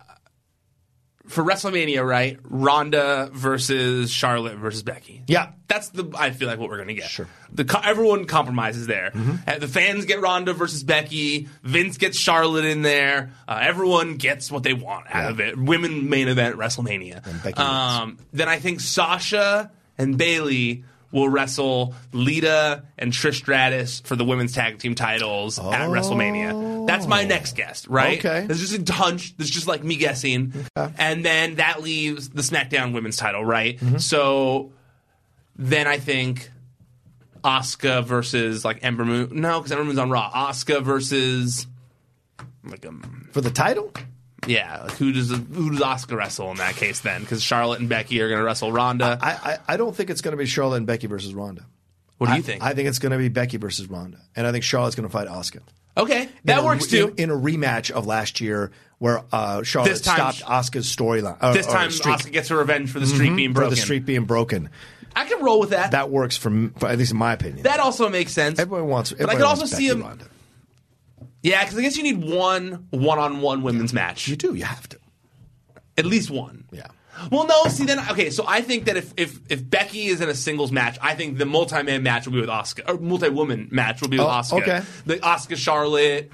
[1.29, 2.39] for WrestleMania, right?
[2.43, 5.23] Ronda versus Charlotte versus Becky.
[5.29, 5.53] Yeah.
[5.69, 7.09] That's the I feel like what we're gonna get.
[7.09, 7.29] Sure.
[7.53, 9.11] The everyone compromises there.
[9.15, 9.49] Mm-hmm.
[9.49, 11.49] Uh, the fans get Ronda versus Becky.
[11.63, 13.31] Vince gets Charlotte in there.
[13.49, 15.31] Uh, everyone gets what they want out Yeah.
[15.31, 15.57] of it.
[15.59, 17.57] Women main event WrestleMania.
[17.59, 24.25] Um, then I think Sasha and Bayley will wrestle Lita and Trish Stratus for the
[24.25, 26.87] women's tag team titles at WrestleMania.
[26.87, 28.19] That's my next guest, right?
[28.19, 28.47] Okay.
[28.47, 29.37] This is just a hunch.
[29.37, 30.53] This is just like me guessing.
[30.75, 33.79] And then that leaves the SmackDown women's title, right?
[33.99, 34.73] So
[35.55, 36.51] then I think
[37.45, 39.29] Asuka versus like Ember Moon.
[39.33, 40.31] No, because Ember Moon's on Raw.
[40.33, 41.67] Asuka versus
[42.65, 43.93] like um For the title?
[44.47, 44.83] Yeah.
[44.83, 47.21] Like who does who does Asuka wrestle in that case then?
[47.23, 49.19] Because Charlotte and Becky are going to wrestle Ronda.
[49.23, 51.65] I, I, I don't think it's going to be Charlotte and Becky versus Ronda.
[52.19, 52.63] what do you I- think?
[52.63, 55.13] I think it's going to be Becky versus Ronda, and I think Charlotte's going to
[55.13, 55.61] fight Asuka.
[55.97, 57.15] okay, that in a- works too.
[57.17, 61.37] In, in a rematch of last year where uh, Charlotte time- stopped Asuka's storyline.
[61.41, 63.71] uh, this time, Asuka gets her revenge for the streak being broken.
[63.71, 64.71] for the streak being broken.
[65.15, 65.91] I can roll with that.
[65.91, 67.65] That, works for, for at least in my opinion.
[67.65, 68.59] That also makes sense.
[68.59, 69.13] everyone wants.
[69.13, 70.01] but I could also Becky see him.
[70.03, 70.25] Ronda.
[71.43, 74.29] Yeah, because I guess you need one one-on-one women's match.
[74.29, 74.55] You do.
[74.55, 74.99] You have to.
[75.99, 76.65] At least one.
[76.71, 76.87] Yeah.
[77.31, 77.65] Well, no.
[77.65, 78.31] See, then okay.
[78.31, 81.39] So I think that if if if Becky is in a singles match, I think
[81.39, 84.63] the multi-man match will be with Asuka, or multi-woman match will be with Oh, Asuka.
[84.63, 84.81] okay.
[85.05, 86.31] The Asuka Charlotte,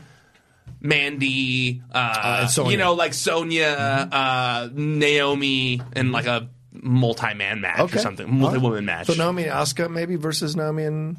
[0.80, 2.66] Mandy, uh, and Sonya.
[2.66, 2.70] Mm-hmm.
[2.72, 9.06] you know, like Sonya, uh, Naomi, and like a multi-man match or something, multi-woman match.
[9.08, 11.16] So Naomi and Asuka maybe versus Naomi and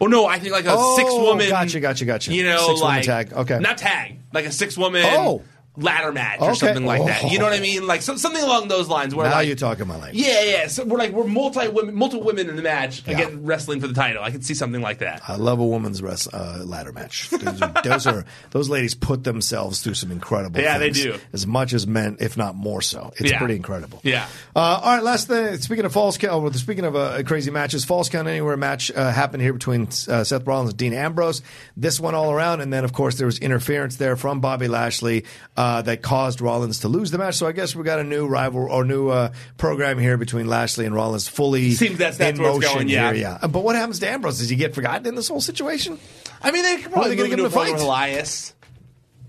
[0.00, 1.48] oh no, I think like a Oh, six-woman.
[1.48, 2.32] gotcha, gotcha, gotcha.
[2.34, 3.58] You know, Six-woman like tag, okay.
[3.58, 5.04] not tag, like a six-woman.
[5.06, 5.42] Oh.
[5.78, 7.30] Ladder match or something like that.
[7.30, 7.60] You know what I Oh.
[7.60, 7.86] mean?
[7.86, 9.14] Like so, something along those lines.
[9.14, 10.14] Where now like, you're talking my language.
[10.24, 10.66] Yeah, yeah.
[10.68, 13.14] So we're like we're multi women, multiple women in the match Yeah.
[13.14, 14.22] again wrestling for the title.
[14.22, 15.20] I could see something like that.
[15.28, 17.28] I love a woman's rest, uh, ladder match.
[17.30, 20.60] Those are, those are those ladies put themselves through some incredible.
[20.60, 21.18] Yeah, they do.
[21.32, 23.12] as much as men, if not more so.
[23.16, 23.38] It's Yeah.
[23.38, 24.00] pretty incredible.
[24.02, 24.26] Yeah.
[24.54, 25.58] Uh, all right, last thing.
[25.58, 29.42] Speaking of falls count, speaking of uh, crazy matches, falls count anywhere match uh, happened
[29.42, 31.42] here between uh, Seth Rollins and Dean Ambrose.
[31.76, 35.24] This one all around, and then of course there was interference there from Bobby Lashley
[35.56, 37.34] uh, that caused Rollins to lose the match.
[37.36, 40.86] So I guess we got a new rival or new uh, program here between Lashley
[40.86, 43.12] and Rollins, fully Seems that's- that's in where it's motion going, yeah.
[43.12, 43.22] here.
[43.22, 43.38] Yeah.
[43.42, 44.38] Uh, But what happens to Ambrose?
[44.38, 45.98] Does he get forgotten in this whole situation?
[46.42, 48.54] I mean, they could probably they're gonna give him a fight with Elias.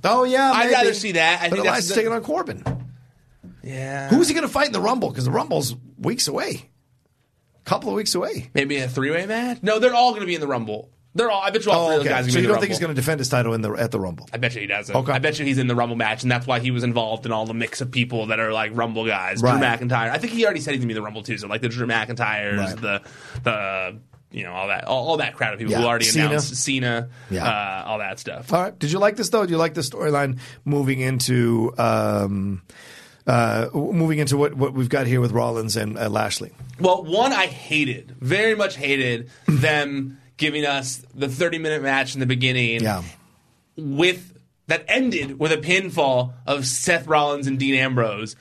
[0.03, 1.41] Oh yeah, I'd rather see that.
[1.41, 2.63] I but think Elias is taking on Corbin.
[3.63, 4.09] Yeah.
[4.09, 5.09] Who's he going to fight in the Rumble?
[5.09, 6.69] Because the Rumble's weeks away,
[7.65, 8.49] A couple of weeks away.
[8.53, 9.59] Maybe a three way match?
[9.61, 10.89] No, they're all going to be in the Rumble.
[11.17, 11.41] They're all.
[11.41, 12.11] I bet you all three Oh, of those guys.
[12.11, 12.13] okay.
[12.13, 12.87] Are gonna So in you the don't think he's Rumble.
[12.87, 14.29] going to defend his title in the at the Rumble?
[14.31, 14.95] I bet you he doesn't.
[14.95, 15.11] Okay.
[15.11, 17.31] I bet you he's in the Rumble match, and that's why he was involved in
[17.31, 19.41] all the mix of people that are like Rumble guys.
[19.41, 19.57] Right.
[19.79, 20.09] Drew McIntyre.
[20.11, 21.37] I think he already said he's gonna be in the Rumble too.
[21.37, 22.77] So like the Drew McIntyres, Right.
[22.81, 23.01] the
[23.43, 23.99] the
[24.31, 25.81] you know all that all, all that crowd of people Yeah.
[25.81, 26.27] who already Cena.
[26.27, 27.47] announced Cena, Yeah.
[27.47, 28.53] uh, all that stuff.
[28.53, 28.77] All right.
[28.77, 29.41] Did you like this though?
[29.41, 32.61] Did you like the storyline moving into um,
[33.25, 36.51] uh, moving into what, what we've got here with Rollins and uh, Lashley?
[36.79, 42.19] Well, one I hated, very much hated them giving us the 30 minute match in
[42.19, 43.03] the beginning Yeah.
[43.75, 44.33] with
[44.67, 48.35] that ended with a pinfall of Seth Rollins and Dean Ambrose,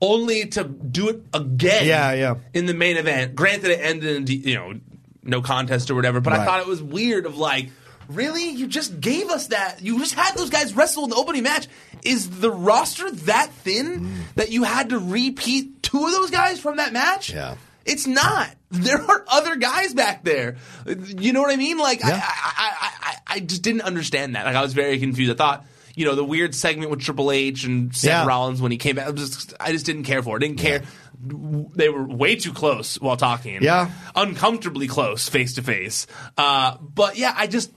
[0.00, 1.86] only to do it again.
[1.86, 2.34] Yeah, yeah.
[2.52, 3.34] In the main event.
[3.34, 4.74] Granted, it ended in you know
[5.22, 7.26] no contest or whatever, but I thought it was weird.
[7.26, 7.70] Of like,
[8.08, 9.82] really, you just gave us that.
[9.82, 11.66] You just had those guys wrestle in the opening match.
[12.04, 14.12] Is the roster that thin Mm.
[14.36, 17.32] that you had to repeat two of those guys from that match?
[17.32, 17.54] Yeah.
[17.84, 18.50] It's not.
[18.70, 20.56] There are other guys back there.
[20.86, 21.78] You know what I mean?
[21.78, 22.08] Like Yeah.
[22.22, 24.44] I, I, I, I, I just didn't understand that.
[24.46, 25.30] Like I was very confused.
[25.30, 28.26] I thought, you know, the weird segment with Triple H and Seth Yeah.
[28.26, 29.06] Rollins when he came back.
[29.08, 30.40] I just, I just didn't care for it.
[30.40, 30.82] Didn't care.
[31.26, 33.62] They were way too close while talking.
[33.62, 33.90] Yeah.
[34.16, 36.06] uncomfortably close, face to face.
[36.36, 37.70] Uh, But yeah, I just.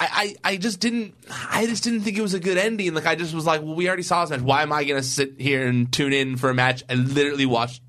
[0.00, 1.14] I, I, I just didn't
[1.50, 2.94] I just didn't think it was a good ending.
[2.94, 4.40] Like I just was like, well, we already saw this match.
[4.40, 7.80] Why am I gonna sit here and tune in for a match I literally watched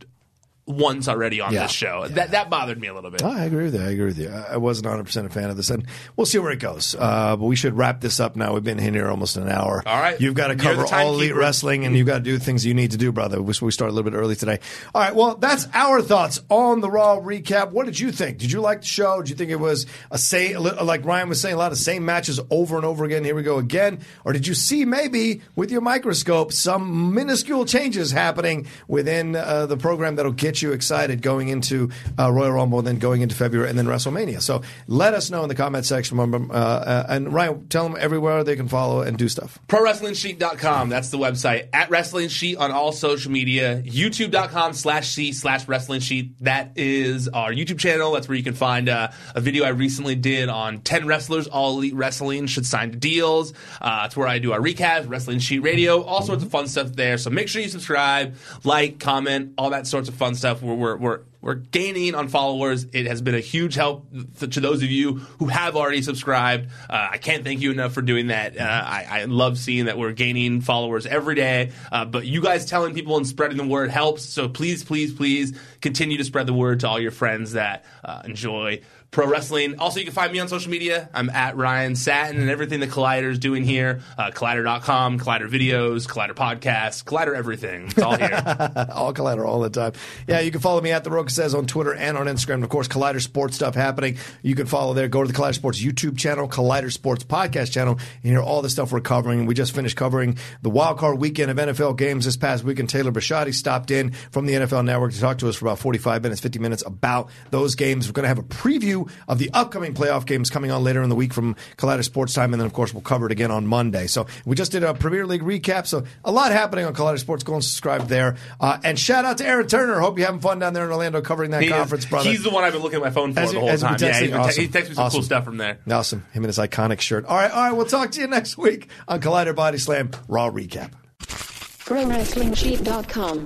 [0.68, 1.64] once already on Yeah.
[1.64, 2.08] this show?
[2.10, 3.24] That that bothered me a little bit.
[3.24, 3.82] I agree with you.
[3.82, 4.30] I agree with you.
[4.30, 5.86] I wasn't 100% a fan of this, and
[6.16, 6.96] we'll see where it goes.
[6.98, 8.54] Uh, but we should wrap this up now.
[8.54, 9.84] We've been in here almost an hour.
[9.86, 10.20] All right.
[10.20, 12.92] You've got to cover all elite wrestling, and you've got to do things you need
[12.92, 13.42] to do, brother.
[13.42, 14.60] We we started a little bit early today.
[14.94, 15.16] All right.
[15.16, 17.72] Well, that's our thoughts on the Raw recap.
[17.72, 18.38] What did you think?
[18.40, 19.22] Did you like the show?
[19.22, 22.06] Did you think it was a same, like Ryan was saying, a lot of same
[22.06, 23.24] matches over and over again?
[23.24, 24.00] Here we go again.
[24.24, 29.78] Or did you see maybe with your microscope some minuscule changes happening within uh, the
[29.78, 31.90] program that'll get you excited going into
[32.20, 34.42] uh, Royal Rumble, and then going into February, and then WrestleMania?
[34.42, 36.20] So let us know in the comment section.
[36.20, 39.60] Uh, uh, and Ryan, tell them everywhere they can follow and do stuff.
[39.68, 40.90] ProWrestlingSheet.com.
[40.90, 41.70] That's the website.
[41.74, 43.82] At Wrestling Sheet on all social media.
[43.82, 46.40] YouTube.com slash C slash Wrestling Sheet.
[46.44, 48.12] That is our YouTube channel.
[48.12, 51.78] That's where you can find uh, a video I recently did on 10 wrestlers all
[51.78, 53.54] elite wrestling should sign to deals.
[53.82, 56.94] Uh, that's where I do our recaps, Wrestling Sheet Radio, all sorts of fun stuff
[56.94, 57.18] there.
[57.18, 60.45] So make sure you subscribe, like, comment, all that sorts of fun stuff.
[60.54, 62.88] We're, we're, we're, we're gaining on followers.
[62.92, 64.08] It has been a huge help
[64.40, 66.70] to those of you who have already subscribed.
[66.90, 68.58] Uh, I can't thank you enough for doing that.
[68.58, 71.72] Uh, I, I love seeing that we're gaining followers every day.
[71.92, 74.24] Uh, but you guys telling people and spreading the word helps.
[74.24, 78.24] So please, please, please continue to spread the word to all your friends that uh,
[78.26, 78.82] enjoy
[79.16, 79.80] pro wrestling.
[79.80, 81.10] Also, you can find me on social media.
[81.14, 84.02] I'm at Ryan Satin and everything the Collider is doing here.
[84.18, 87.86] Uh, Collider.com, Collider Videos, Collider Podcasts, Collider everything.
[87.86, 88.34] It's all here.
[88.94, 89.94] all Collider all the time.
[90.28, 92.62] Yeah, you can follow me at The Rocha Says on Twitter and on Instagram.
[92.62, 94.18] Of course, Collider Sports stuff happening.
[94.44, 95.08] You can follow there.
[95.08, 98.70] Go to the Collider Sports YouTube channel, Collider Sports podcast channel, and hear all the
[98.70, 99.46] stuff we're covering.
[99.46, 102.90] We just finished covering the wild card weekend of NFL games this past weekend.
[102.90, 106.22] Taylor Bashadi stopped in from the NFL Network to talk to us for about 45
[106.22, 108.10] minutes, 50 minutes about those games.
[108.10, 111.10] We're going to have a preview of the upcoming playoff games coming on later in
[111.10, 113.66] the week from Collider Sports Time, and then, of course, we'll cover it again on
[113.68, 114.08] Monday.
[114.08, 117.44] So we just did a Premier League recap, so a lot happening on Collider Sports.
[117.44, 118.36] Go and subscribe there.
[118.60, 120.00] Uh, and shout out to Aaron Turner.
[120.00, 122.30] Hope you're having fun down there in Orlando covering that He is- conference, brother.
[122.30, 123.88] He's the one I've been looking at my phone for Has the whole has he
[123.88, 124.08] been time.
[124.10, 124.22] Yeah, texting?
[124.22, 124.64] he's te- Awesome.
[124.64, 125.18] he texts me some Awesome.
[125.18, 125.78] cool stuff from there.
[125.90, 126.20] Awesome.
[126.32, 127.26] Him and his iconic shirt.
[127.26, 127.72] All right, all right.
[127.72, 130.92] We'll talk to you next week on Collider Body Slam Raw Recap.
[131.20, 133.46] ProWrestlingSheet.com.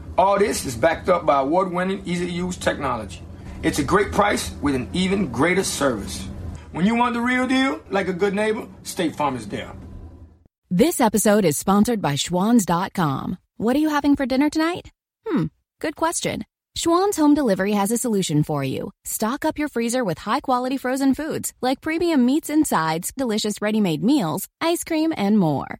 [0.21, 3.23] All this is backed up by award winning, easy to use technology.
[3.63, 6.27] It's a great price with an even greater service.
[6.73, 9.73] When you want the real deal, like a good neighbor, State Farm is there.
[10.69, 13.39] This episode is sponsored by Schwans.com.
[13.57, 14.91] What are you having for dinner tonight?
[15.25, 15.45] Hmm,
[15.79, 16.45] good question.
[16.77, 18.91] Schwan's Home Delivery has a solution for you.
[19.05, 23.59] Stock up your freezer with high quality frozen foods like premium meats and sides, delicious
[23.59, 25.79] ready made meals, ice cream, and more.